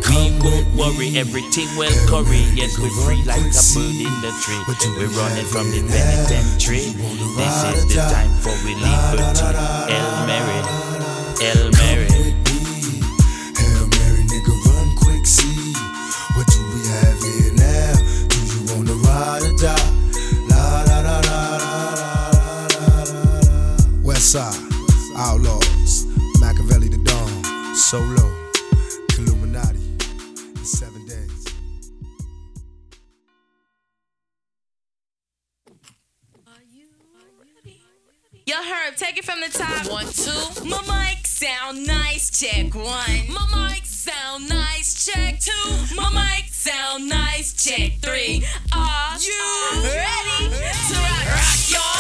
[0.09, 2.45] We won't worry, everything will curry.
[2.53, 4.61] Yes, we're free like a bird in the tree.
[4.99, 6.93] We're running from the penitentiary.
[7.41, 9.57] This is the time for we liberty.
[9.89, 10.61] Hail Mary,
[11.41, 11.88] Hail Mary.
[38.99, 39.89] Take it from the top.
[39.91, 40.69] One, two.
[40.69, 42.31] My mic sound nice.
[42.31, 43.33] Check one.
[43.33, 45.07] My mic sound nice.
[45.07, 45.95] Check two.
[45.95, 47.53] My mic sound nice.
[47.55, 48.45] Check three.
[48.75, 51.98] Are you ready to rock, rock y'all?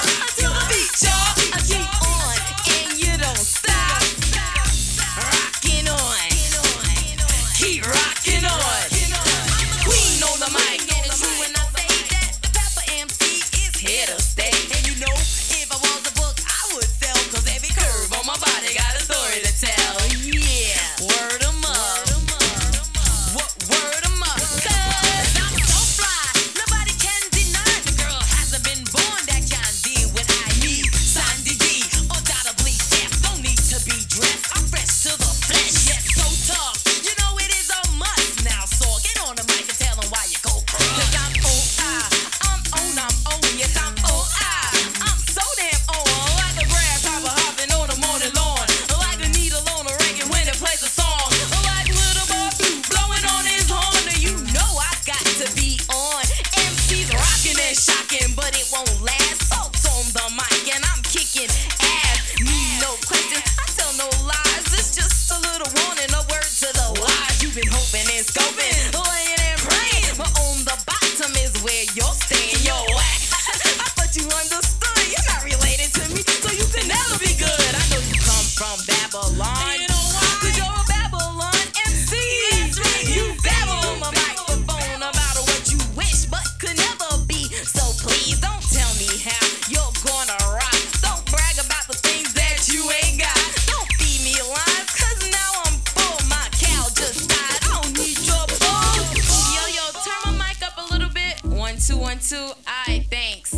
[102.08, 102.52] One, two.
[102.66, 103.52] I thanks.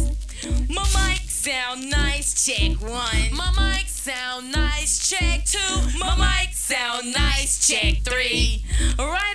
[0.68, 3.32] My mic sound nice, check one.
[3.32, 5.98] My mic sound nice, check two.
[6.00, 8.64] My mic sound nice, check three.
[8.98, 9.29] Right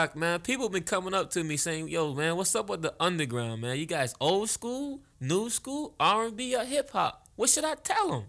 [0.00, 0.40] Shock, man.
[0.40, 3.76] People been coming up to me saying, "Yo, man, what's up with the underground, man?
[3.76, 7.28] You guys old school, new school, R&B, or hip hop?
[7.36, 8.24] What should I tell them?"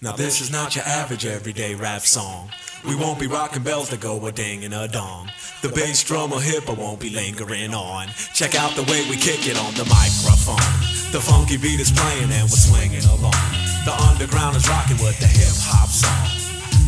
[0.00, 2.52] Now this is not your average everyday rap song.
[2.86, 5.30] We won't be rocking bells that go a ding and a dong.
[5.60, 8.08] The bass drum or hip I won't be lingering on.
[8.32, 10.72] Check out the way we kick it on the microphone.
[11.12, 13.44] The funky beat is playing and we're swinging along.
[13.84, 16.37] The underground is rocking with the hip hop song.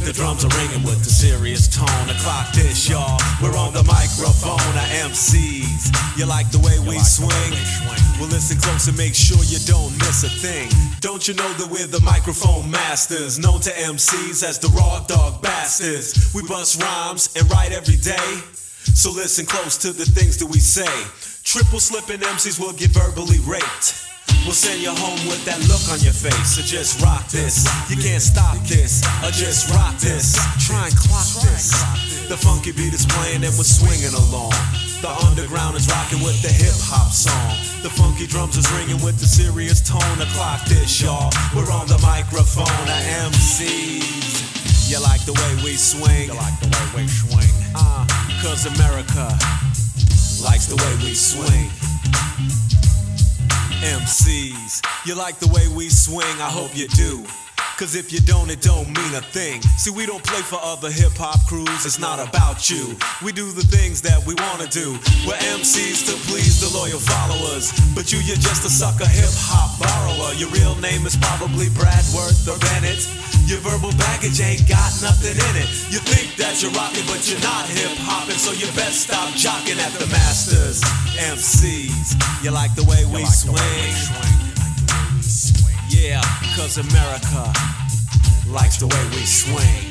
[0.01, 2.07] The drums are ringing with the serious tone.
[2.09, 3.21] The clock this, y'all.
[3.43, 5.93] We're on the microphone, our MCs.
[6.17, 7.53] You like the way we swing?
[8.19, 10.73] Well, listen close and make sure you don't miss a thing.
[11.01, 15.43] Don't you know that we're the microphone masters, known to MCs as the raw dog
[15.43, 16.33] bastards?
[16.35, 18.41] We bust rhymes and write every day.
[18.97, 20.91] So listen close to the things that we say.
[21.45, 24.10] Triple slipping MCs will get verbally raped.
[24.45, 26.57] We'll send you home with that look on your face.
[26.57, 27.69] So just rock this.
[27.91, 29.05] You can't stop this.
[29.21, 30.35] Or just rock this.
[30.67, 31.77] Try and clock this.
[32.27, 34.57] The funky beat is playing and we're swinging along.
[35.05, 37.57] The underground is rocking with the hip hop song.
[37.85, 40.01] The funky drums is ringing with the serious tone.
[40.33, 41.33] Clock this, y'all.
[41.55, 42.69] We're on the microphone.
[42.89, 44.91] The MCs.
[44.91, 46.29] You like the way we swing?
[46.29, 47.53] You like the way we swing?
[47.77, 48.09] Uh,
[48.43, 49.31] cause America
[50.43, 51.71] likes the way we swing.
[53.81, 56.37] MCs, you like the way we swing?
[56.37, 57.25] I hope you do.
[57.79, 59.63] Cause if you don't, it don't mean a thing.
[59.81, 62.95] See, we don't play for other hip hop crews, it's not about you.
[63.25, 65.01] We do the things that we wanna do.
[65.25, 67.73] We're MCs to please the loyal followers.
[67.95, 70.35] But you, you're just a sucker hip hop borrower.
[70.35, 73.09] Your real name is probably Bradworth or Bennett.
[73.47, 75.69] Your verbal baggage ain't got nothing in it.
[75.91, 79.79] You think that you're rocking, but you're not hip hopping, so you best stop jocking
[79.79, 80.81] at the masters.
[81.19, 83.57] MCs, you like the way we swing?
[85.89, 86.23] Yeah,
[86.57, 87.53] cause America
[88.49, 89.91] likes the way we swing.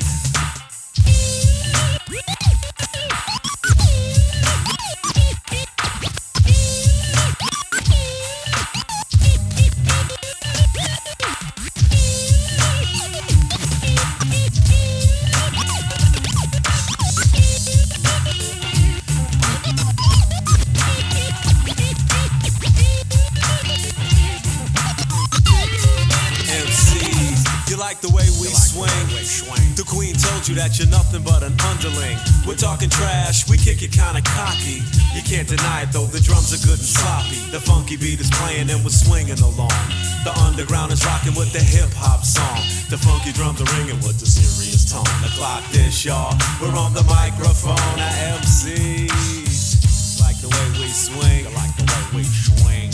[30.60, 32.20] That you're nothing but an underling.
[32.44, 34.84] We're talking trash, we kick it kinda cocky.
[35.16, 37.40] You can't deny it though, the drums are good and sloppy.
[37.48, 39.80] The funky beat is playing and we're swinging along.
[40.20, 42.60] The underground is rocking with the hip hop song.
[42.92, 45.08] The funky drums are ringing with the serious tone.
[45.24, 46.36] The clock this, y'all.
[46.60, 48.12] We're on the microphone at
[48.44, 50.20] MCs.
[50.20, 52.92] Like the way we swing, I like the way we swing.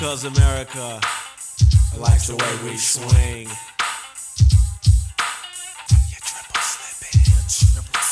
[0.00, 1.00] Cause America
[2.00, 3.73] likes the way we swing.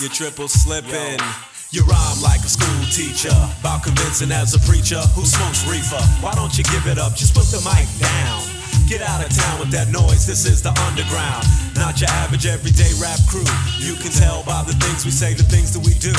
[0.02, 1.22] You're triple slipping.
[1.70, 3.30] You rhyme like a school teacher,
[3.62, 6.02] about convincing as a preacher who smokes reefer.
[6.18, 7.14] Why don't you give it up?
[7.14, 8.42] Just put the mic down.
[8.90, 10.26] Get out of town with that noise.
[10.26, 11.46] This is the underground,
[11.78, 13.46] not your average everyday rap crew.
[13.78, 16.10] You can tell by the things we say, the things that we do.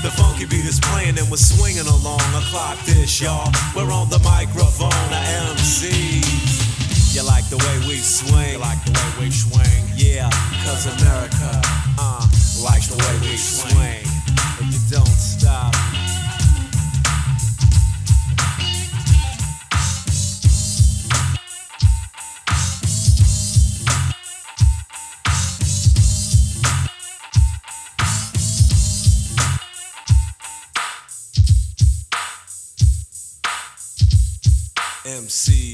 [0.00, 2.24] The funky beat is playing and we're swinging along.
[2.32, 3.52] A clock this, y'all.
[3.76, 5.20] We're on the microphone, the
[5.52, 6.56] MCs.
[7.12, 8.56] You like the way we swing?
[8.56, 9.84] You like the way we swing?
[9.92, 10.28] Yeah,
[10.64, 11.52] cause America,
[12.00, 12.24] uh,
[12.62, 14.06] likes the way we swing.
[14.60, 15.74] And you don't stop.
[35.04, 35.65] MCs.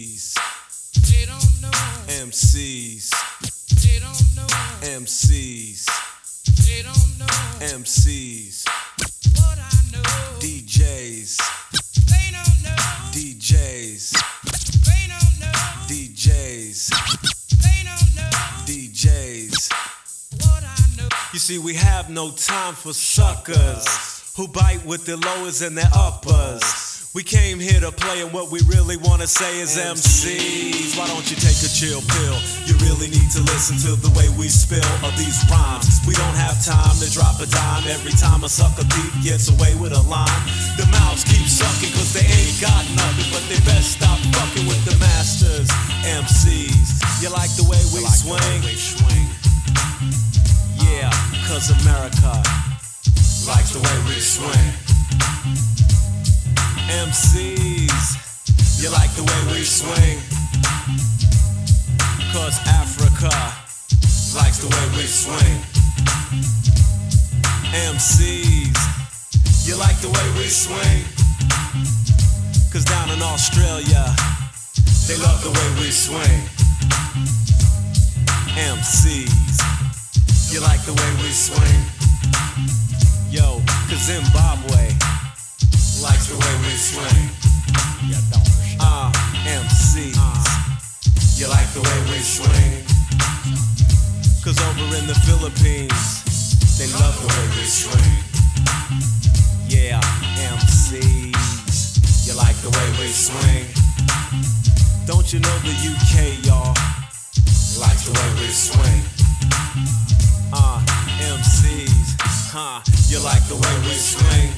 [22.03, 23.87] Have no time for suckers
[24.35, 27.07] who bite with their lowers and their uppers.
[27.15, 30.99] We came here to play, and what we really wanna say is MCs.
[30.99, 32.39] Why don't you take a chill pill?
[32.67, 36.03] You really need to listen to the way we spill of these rhymes.
[36.03, 39.79] We don't have time to drop a dime every time a sucker thief gets away
[39.79, 40.43] with a line.
[40.75, 44.83] The mouths keep sucking cause they ain't got nothing, but they best stop fucking with
[44.91, 45.71] the masters.
[46.03, 48.83] MCs, you like the way we swing?
[51.03, 52.33] Yeah, cause America
[53.47, 54.73] likes the way we swing.
[56.89, 58.07] MCs,
[58.81, 60.17] you like the way we swing?
[62.33, 63.29] Cause Africa
[64.35, 65.59] likes the way we swing.
[67.93, 68.79] MCs,
[69.67, 71.05] you like the way we swing?
[72.73, 74.05] Cause down in Australia,
[75.07, 76.49] they love the way we swing.
[78.57, 79.82] MCs,
[80.53, 81.81] you like the way we swing?
[83.31, 84.85] Yo, cause Zimbabwe
[86.05, 87.25] likes the way we swing.
[88.79, 89.11] Uh,
[89.49, 90.13] MCs,
[91.41, 92.85] you like the way we swing?
[94.45, 96.21] Cause over in the Philippines,
[96.77, 98.13] they love the way we swing.
[99.69, 100.01] Yeah,
[100.53, 103.65] MCs, you like the way we swing?
[105.07, 106.77] Don't you know the UK, y'all,
[107.81, 110.12] likes the way we swing?
[110.55, 110.79] Uh,
[111.19, 112.17] MCs,
[112.53, 114.53] huh, you like the way we swing?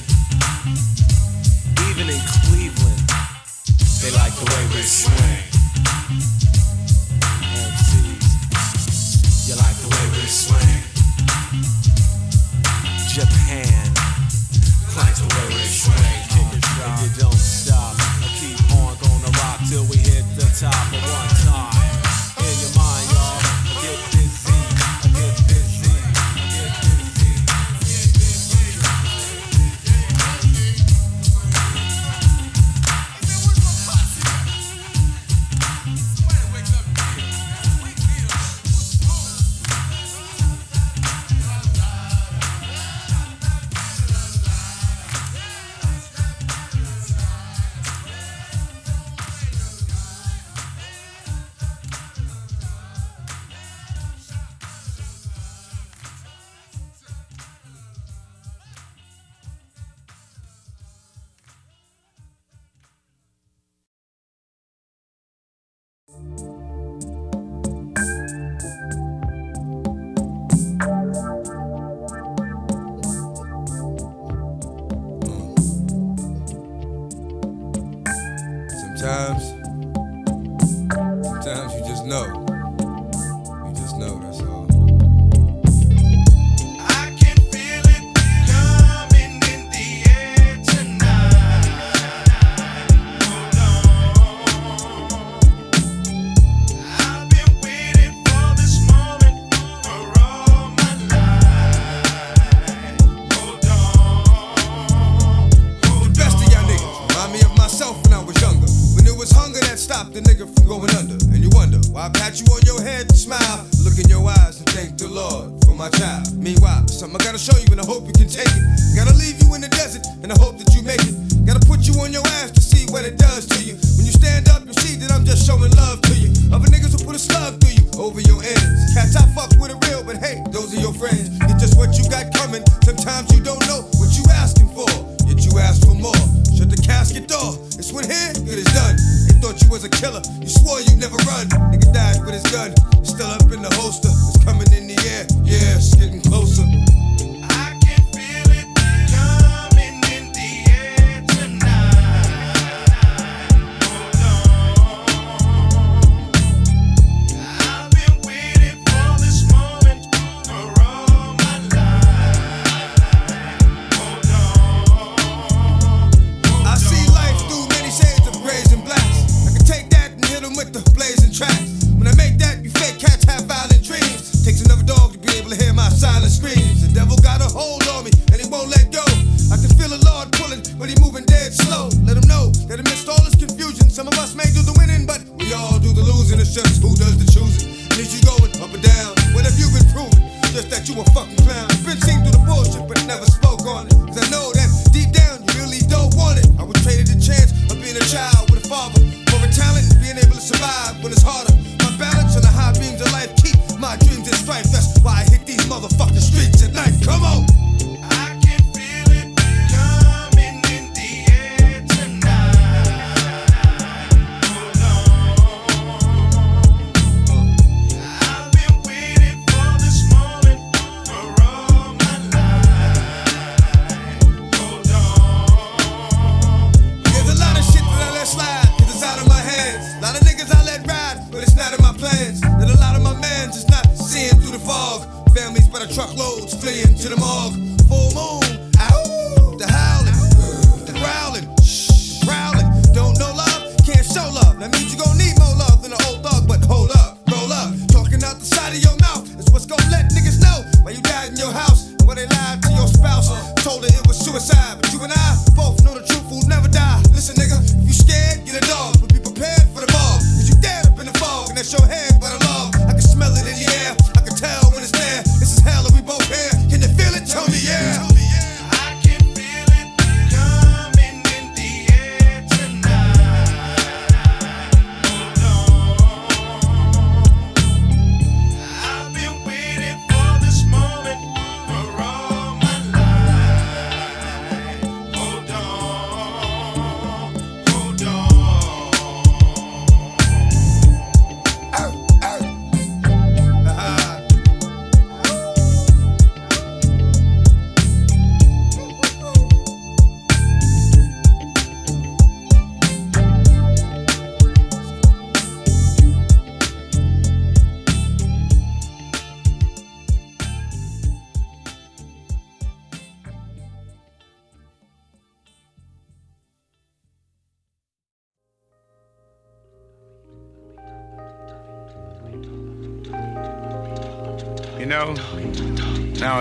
[1.87, 2.99] Even in Cleveland,
[4.03, 5.39] they like the way we swing.
[7.55, 8.27] MCs,
[9.47, 10.83] you like the way we swing?
[13.07, 13.87] Japan
[14.99, 15.95] likes the way we swing.
[16.83, 17.95] And you don't stop.
[18.19, 21.34] I keep on gonna rock till we hit the top of one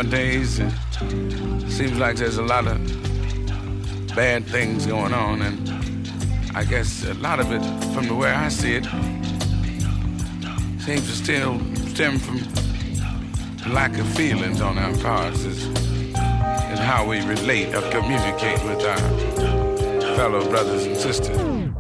[0.05, 2.79] nowadays, it seems like there's a lot of
[4.15, 5.71] bad things going on, and
[6.55, 7.63] I guess a lot of it,
[7.95, 8.85] from the way I see it,
[10.81, 11.59] seems to still
[11.89, 12.39] stem from
[13.73, 20.47] lack of feelings on our parts and how we relate or communicate with our fellow
[20.49, 21.74] brothers and sisters.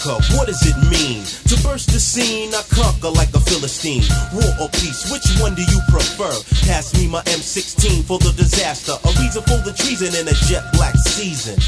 [0.00, 1.20] What does it mean?
[1.52, 4.00] To burst the scene, I conquer like a Philistine.
[4.32, 6.32] War or peace, which one do you prefer?
[6.64, 10.64] Pass me my M16 for the disaster, a reason for the treason in a jet
[10.72, 11.60] black season.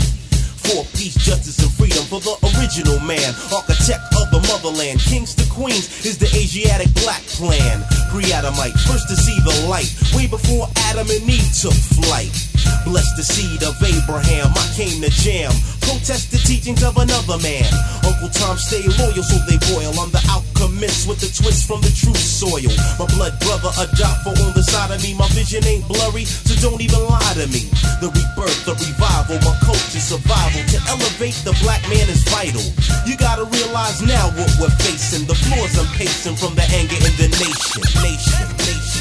[0.64, 5.00] For peace, justice, and freedom for the original man, architect of the motherland.
[5.04, 7.84] Kings to queens is the Asiatic black plan.
[8.08, 12.51] Pre Adamite, first to see the light, way before Adam and Eve took flight.
[12.84, 14.50] Bless the seed of Abraham.
[14.54, 15.52] I came to jam.
[15.86, 17.66] Protest the teachings of another man.
[18.02, 19.94] Uncle Tom stay loyal, so they boil.
[19.98, 22.70] I'm the alchemist with the twist from the true soil.
[22.98, 25.14] My blood brother, a doctor on the side of me.
[25.14, 27.70] My vision ain't blurry, so don't even lie to me.
[28.02, 30.62] The rebirth, the revival, my culture survival.
[30.74, 32.66] To elevate the black man is vital.
[33.06, 35.26] You gotta realize now what we're facing.
[35.30, 37.82] The floors I'm pacing from the anger in the nation.
[38.02, 38.91] Nation, nation.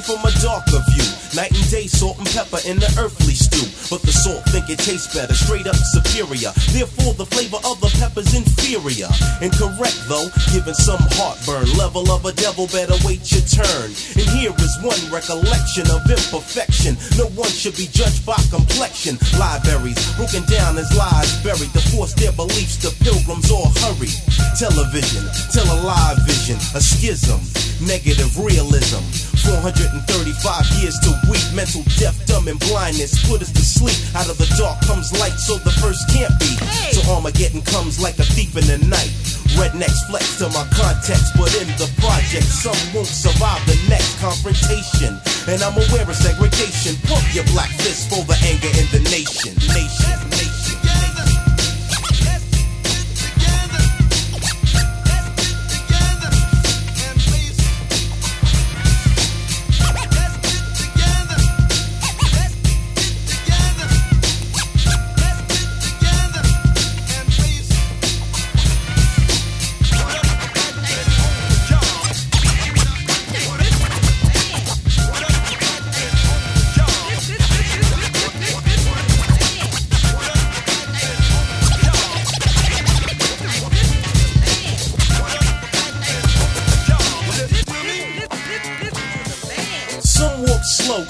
[0.00, 1.04] From a darker view.
[1.36, 3.68] Night and day, salt and pepper in the earthly stew.
[3.92, 6.52] But the salt think it tastes better, straight up superior.
[6.72, 9.08] Therefore, the flavor of the pepper's inferior.
[9.44, 11.68] Incorrect though, giving some heartburn.
[11.76, 13.92] Level of a devil, better wait your turn.
[14.16, 16.96] And here is one recollection of imperfection.
[17.20, 19.20] No one should be judged by complexion.
[19.36, 22.80] Libraries broken down as lies buried to force their beliefs.
[22.80, 24.12] The pilgrims all hurry.
[24.56, 27.40] Television, tell a live vision, a schism,
[27.84, 29.31] negative realism.
[29.42, 30.06] 435
[30.78, 33.98] years to weak, mental death, dumb, and blindness put us to sleep.
[34.14, 36.54] Out of the dark comes light, so the first can't be.
[36.94, 39.10] So Armageddon comes like a thief in the night.
[39.58, 45.18] Rednecks flex to my context, but in the project, some won't survive the next confrontation.
[45.50, 46.96] And I'm aware of segregation.
[47.04, 49.52] Pump your black fist for the anger in the nation.
[49.74, 50.51] Nation, nation.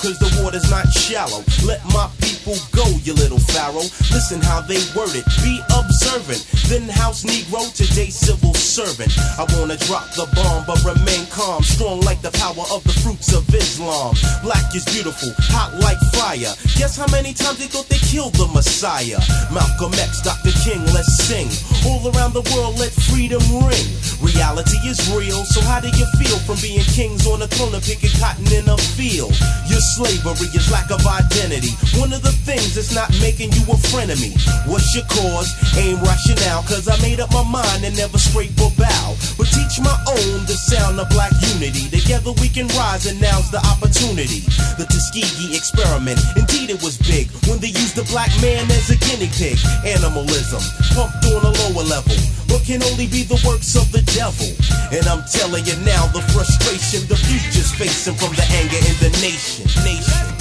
[0.02, 1.44] Cause the water's not shallow.
[1.64, 2.10] Let my
[2.42, 3.86] people go, you little pharaoh.
[4.10, 5.24] Listen how they word it.
[5.42, 6.42] Be observant.
[6.68, 9.12] Then house Negro, today civil servant.
[9.38, 11.62] I wanna drop the bomb but remain calm.
[11.62, 14.14] Strong like the power of the fruits of Islam.
[14.42, 16.54] Black is beautiful, hot like fire.
[16.78, 19.20] Guess how many times they thought they killed the Messiah?
[19.52, 20.52] Malcolm X, Dr.
[20.64, 21.46] King, let's sing.
[21.86, 23.86] All around the world, let freedom ring.
[24.22, 27.82] Reality is real, so how do you feel from being kings on a throne and
[27.82, 29.34] picking cotton in a field?
[29.66, 31.74] Your slavery is lack of identity.
[31.98, 34.34] One of the things that's not making you a friend of me.
[34.66, 35.54] What's your cause?
[35.78, 39.16] Aim rationale, cause I made up my mind and never scrape or bow.
[39.38, 41.88] But teach my own the sound of black unity.
[41.88, 44.44] Together we can rise, and now's the opportunity.
[44.76, 48.98] The Tuskegee experiment, indeed it was big when they used the black man as a
[48.98, 49.56] guinea pig.
[49.86, 50.60] Animalism,
[50.92, 52.18] pumped on a lower level,
[52.50, 54.50] but can only be the works of the devil.
[54.92, 59.12] And I'm telling you now, the frustration the future's facing from the anger in the.
[59.22, 60.31] Nation, nation.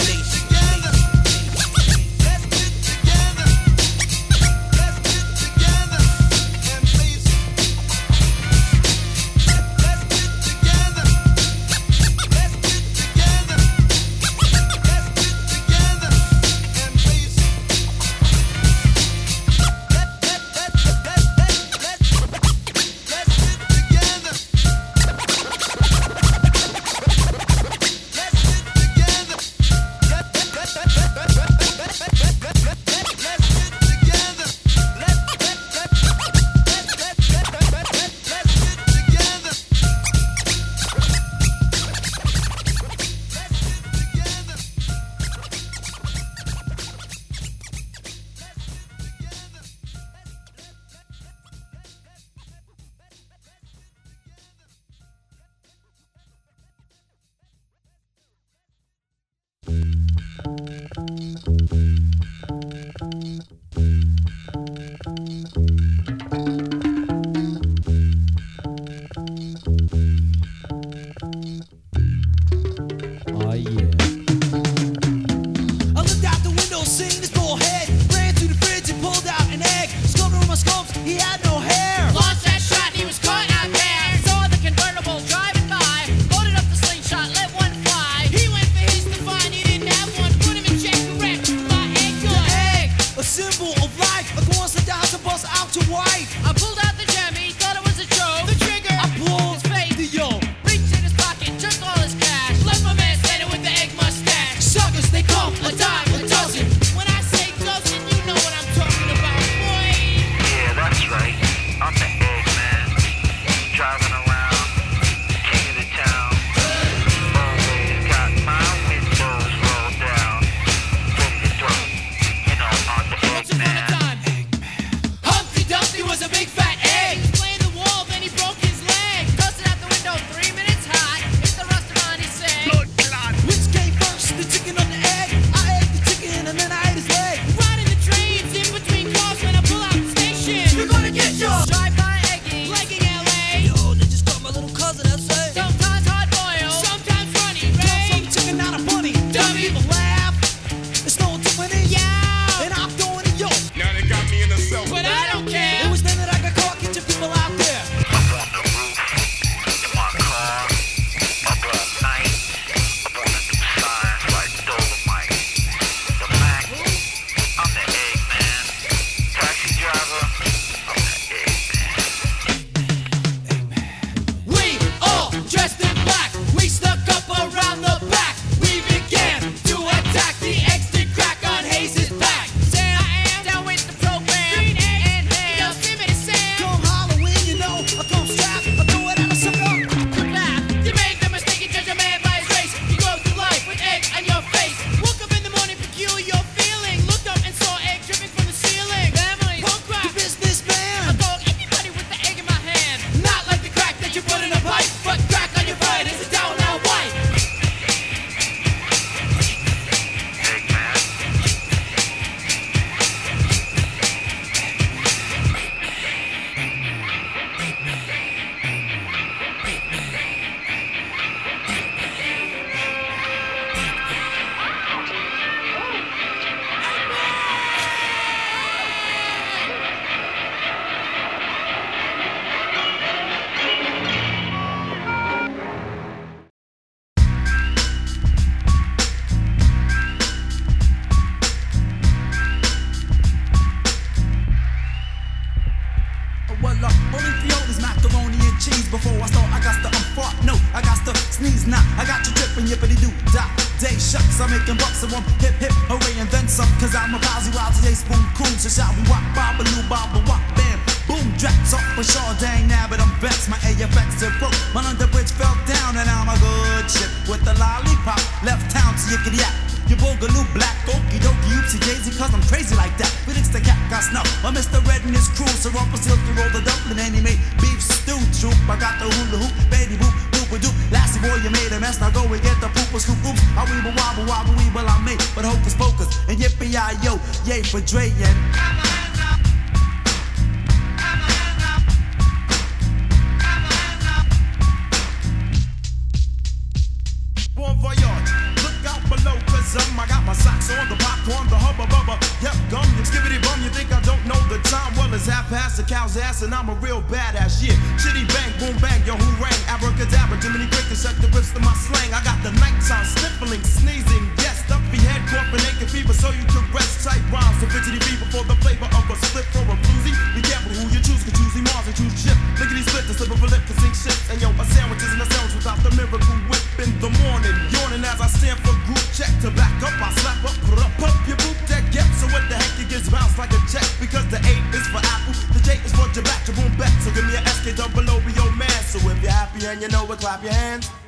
[314.72, 317.60] up head, corporate aching fever, so you can rest tight rhymes.
[317.60, 320.14] So fidgety beat before the flavor of a slip for a bluesy.
[320.34, 322.38] Be careful who you choose, cause choosing Mars and choose ship.
[322.58, 324.32] Lickety split the slip of a lip, cause shifts.
[324.32, 327.56] And yo, a sandwich isn't a sandwich without the miracle whip in the morning.
[327.76, 330.92] Yawning as I stand for group check to back up, I slap up, put up,
[330.98, 332.08] pump your boot that gap.
[332.18, 333.88] So what the heck, it gets bounced like a check.
[334.00, 336.94] Because the 8 is for apple, the J is for your back, your boom back.
[337.04, 338.82] So give me an SK double O B O your man.
[338.88, 341.01] So if you're happy and you know it, clap your hands.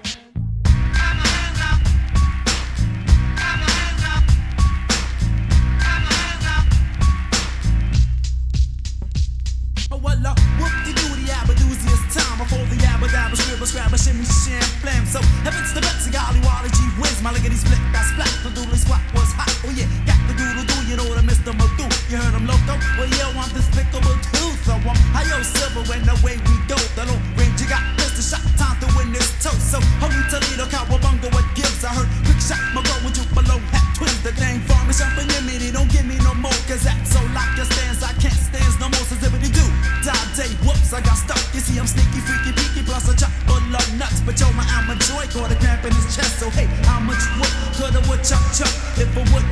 [14.24, 15.04] and Champlain.
[15.06, 18.32] So if it's the Betsy Golly Wally G whiz, my lickety split got splat.
[18.44, 19.52] The doodly squat was hot.
[19.68, 20.80] Oh yeah, got the doodle doo.
[20.88, 22.80] You know what I missed the You heard I'm loco?
[22.96, 24.52] Well, yo, I'm despicable too.
[24.64, 26.80] So I'm high on silver when the way we go.
[26.96, 27.33] The low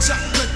[0.02, 0.51] chocolate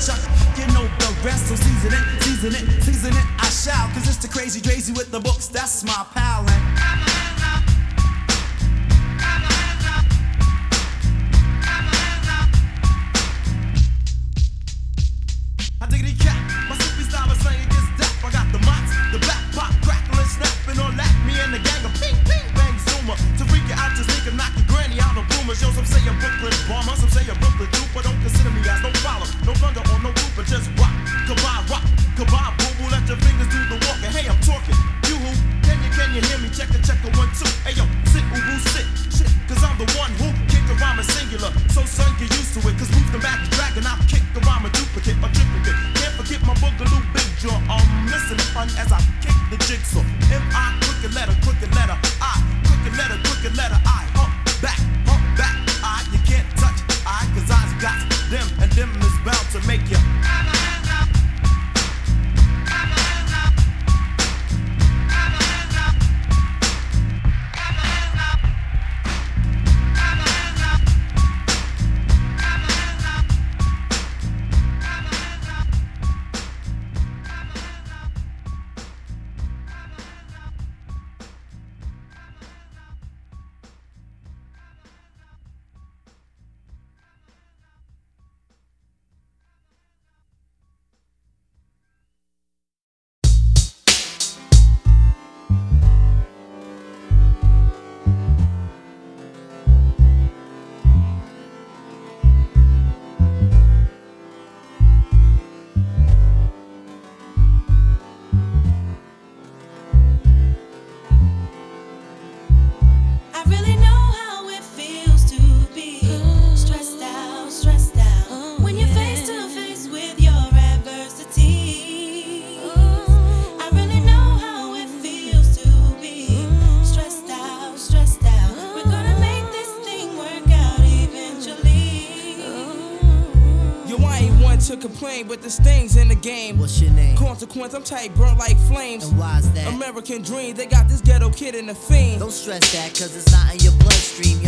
[135.26, 136.58] but with the stings in the game.
[136.58, 137.18] What's your name?
[137.18, 139.06] Consequence, I'm tight, burnt like flames.
[139.06, 139.74] And why's that?
[139.74, 142.20] American dream, they got this ghetto kid in the fiend.
[142.20, 144.42] Don't stress that, cause it's not in your bloodstream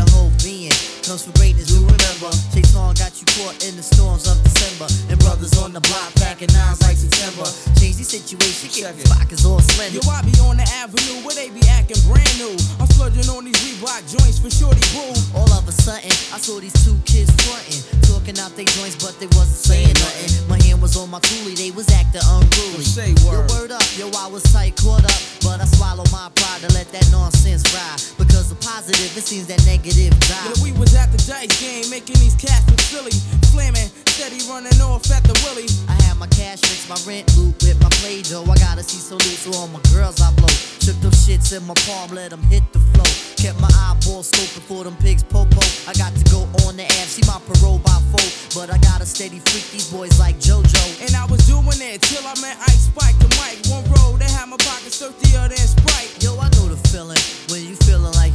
[1.08, 2.28] comes for greatness, we remember.
[2.52, 4.92] Chase on got you caught in the storms of December.
[5.08, 7.48] And brothers on the block packing nines like September.
[7.80, 9.08] Change the situation, check it.
[9.08, 10.04] Block is all slender.
[10.04, 12.52] Yo, I be on the avenue where they be acting brand new.
[12.84, 15.16] I'm splurging on these Reebok joints for shorty boo.
[15.32, 19.16] All of a sudden, I saw these two kids fronting, talking out their joints, but
[19.16, 20.52] they wasn't saying nothing.
[20.52, 22.84] My hand was on my coolie, they was acting unruly.
[22.84, 23.48] Say word.
[23.48, 26.70] Yo, word up, yo, I was tight, caught up, but I swallowed my pride to
[26.76, 27.96] let that nonsense ride.
[28.20, 30.52] Because the positive, it seems that negative died.
[30.52, 33.14] Yeah, we was at the dice game, making these cats look silly.
[33.54, 35.70] Flamin', steady running off at the willy.
[35.88, 38.44] I had my cash fix, my rent loop with my play dough.
[38.50, 40.52] I gotta see salute so all my girls I blow.
[40.82, 43.08] Shook those shits in my palm, let them hit the flow.
[43.38, 45.62] Kept my eyeballs scoping for them pigs popo.
[45.86, 48.28] I got to go on the app, see my parole by four.
[48.58, 51.06] But I gotta steady freak these boys like JoJo.
[51.06, 53.62] And I was doing it till I met Ice Spike and Mike.
[53.70, 56.10] One road, they had my pockets thirstier than Sprite.
[56.24, 57.22] Yo, I know the feeling.
[57.50, 58.27] When you feeling like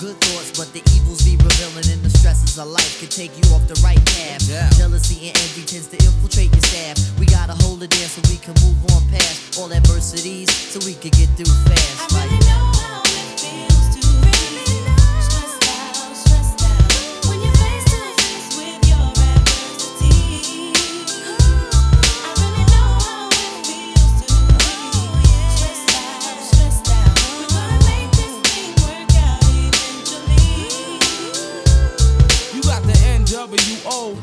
[0.00, 3.44] good thoughts, but the evils be revealing, and the stresses of life can take you
[3.54, 4.42] off the right path.
[4.48, 4.68] Yeah.
[4.76, 6.96] Jealousy and envy tends to infiltrate your staff.
[7.18, 10.94] We gotta hold it there so we can move on past all adversities, so we
[10.94, 12.12] can get through fast.
[12.12, 13.05] I really Like, You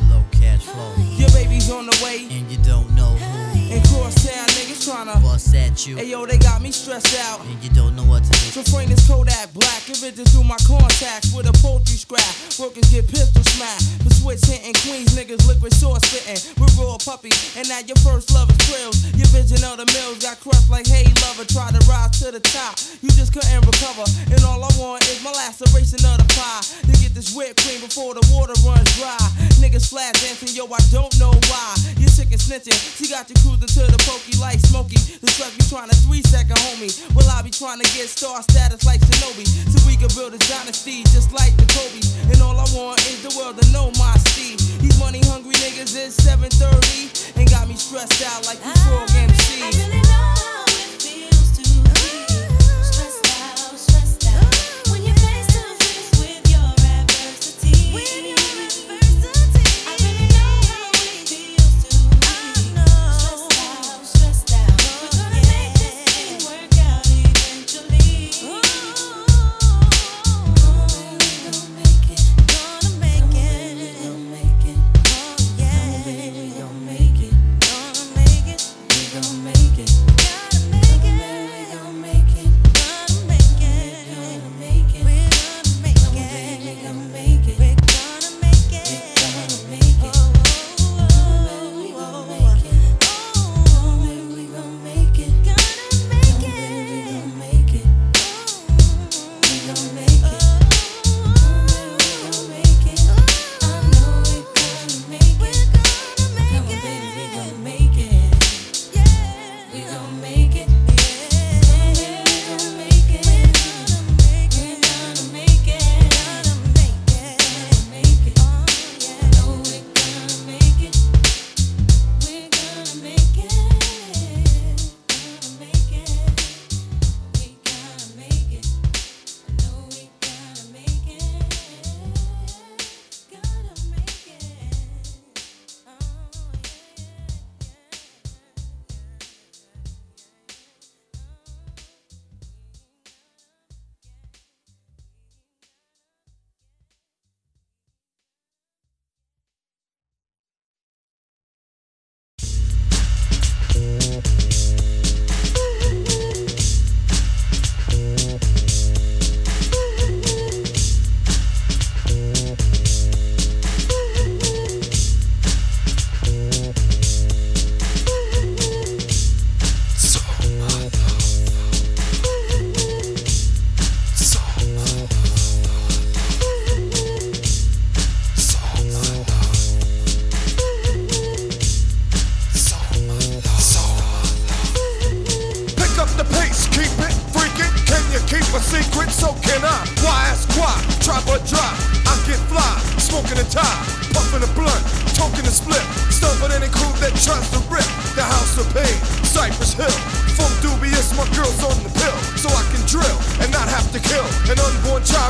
[0.09, 2.42] low cash flow, Your baby's on the way.
[4.83, 7.39] Tryna Bust at you, Hey yo, they got me stressed out.
[7.47, 8.51] and you don't know what to do.
[8.51, 12.27] So frame this Kodak black, if it just through my contacts with a poultry scrap.
[12.59, 14.03] Workers get pistol smacked.
[14.03, 16.35] For switch hitting queens, niggas liquid sauce spitting.
[16.59, 18.99] With raw puppies, and now your first love is thrills.
[19.15, 21.47] Your vision of the mills got crushed like hey lover.
[21.47, 24.03] Tried to rise to the top, you just couldn't recover.
[24.35, 26.63] And all I want is my laceration of the pie.
[26.91, 29.21] To get this whipped cream before the water runs dry.
[29.63, 31.71] Niggas flat dancing, yo, I don't know why.
[32.53, 32.97] You're sick and snitching.
[32.97, 35.01] She got you cruising to the pokey like Smokey.
[35.21, 36.93] The truck you trying to three second homie.
[37.15, 39.45] Well, I be trying to get star status like Shinobi.
[39.73, 42.01] So we can build a dynasty just like the Kobe.
[42.29, 44.61] And all I want is the world to know my Steve.
[44.81, 49.09] These money hungry niggas is 730 and got me stressed out like you ah, frog
[49.17, 49.73] MC.
[49.89, 50.52] Pick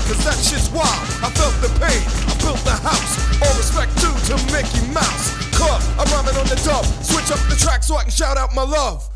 [0.02, 1.04] cause that shit's wild.
[1.22, 3.14] I felt the pain, I built the house.
[3.42, 5.38] All respect due to Mickey Mouse.
[5.54, 6.86] Club around rhyming on the dub.
[7.04, 9.10] Switch up the track so I can shout out my love.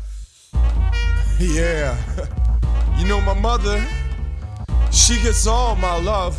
[1.38, 1.96] Yeah,
[2.98, 3.84] you know my mother,
[4.90, 6.36] she gets all my love.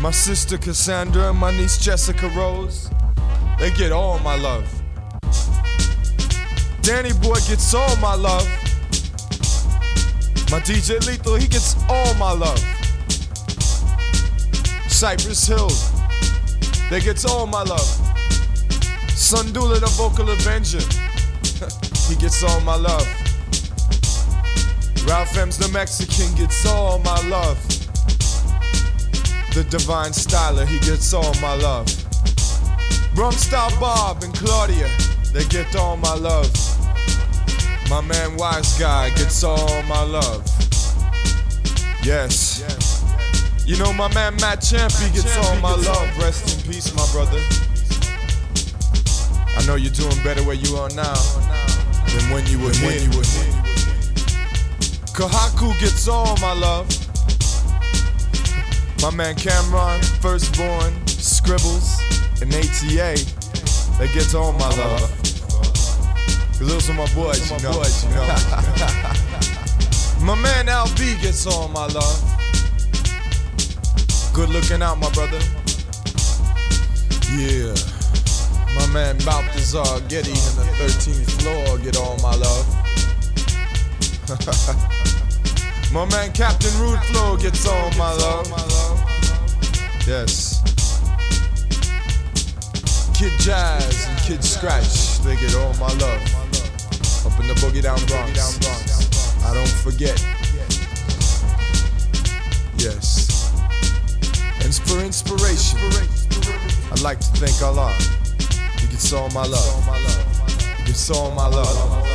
[0.00, 2.88] My sister Cassandra and my niece Jessica Rose,
[3.58, 4.66] they get all my love.
[6.82, 8.46] Danny Boy gets all my love.
[10.50, 12.77] My DJ Lethal, he gets all my love.
[14.98, 15.70] Cypress Hill,
[16.90, 17.88] they gets all my love.
[19.14, 20.80] Sundula, the vocal avenger,
[22.08, 23.06] he gets all my love.
[25.06, 27.56] Ralph M's the Mexican gets all my love.
[29.54, 31.86] The divine styler, he gets all my love.
[33.14, 34.88] Brum Star Bob and Claudia,
[35.32, 36.50] they get all my love.
[37.88, 40.44] My man Wise Guy gets all my love.
[42.02, 42.64] Yes.
[42.66, 42.87] Yes.
[43.68, 46.16] You know my man Matt Champy gets all my love.
[46.16, 47.38] Rest in peace, my brother.
[49.58, 51.12] I know you're doing better where you are now
[52.08, 53.10] than when you were here.
[55.12, 56.88] Kahaku gets all my love.
[59.02, 62.00] My man Cameron, Firstborn, Scribbles,
[62.40, 63.20] and ATA,
[63.98, 65.12] they get all my love.
[66.56, 67.72] Cause those are my boys, you know.
[67.72, 68.26] you know.
[70.24, 72.37] my man LB gets all my love.
[74.38, 75.40] Good looking out, my brother.
[77.34, 77.74] Yeah.
[78.76, 82.66] My man Balthazar Getty in the 13th floor get all my love.
[85.92, 88.46] my man Captain Rude Flow gets all my love.
[90.06, 90.62] Yes.
[93.18, 96.22] Kid Jazz and Kid Scratch, they get all my love.
[97.26, 98.38] Up in the boogie down Bronx.
[99.44, 100.16] I don't forget.
[102.76, 103.27] Yes.
[104.64, 105.78] And for inspiration,
[106.92, 107.92] I'd like to thank Allah.
[108.80, 109.84] He gets all my love.
[110.78, 112.06] He gets all my love.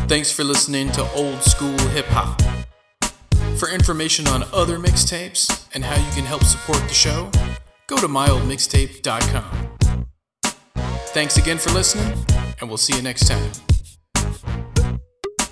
[0.07, 2.39] Thanks for listening to Old School Hip Hop.
[3.57, 7.31] For information on other mixtapes and how you can help support the show,
[7.87, 9.43] go to myoldmixtape.com.
[11.07, 12.23] Thanks again for listening,
[12.59, 13.51] and we'll see you next time.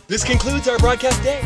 [0.07, 1.41] This concludes our broadcast day.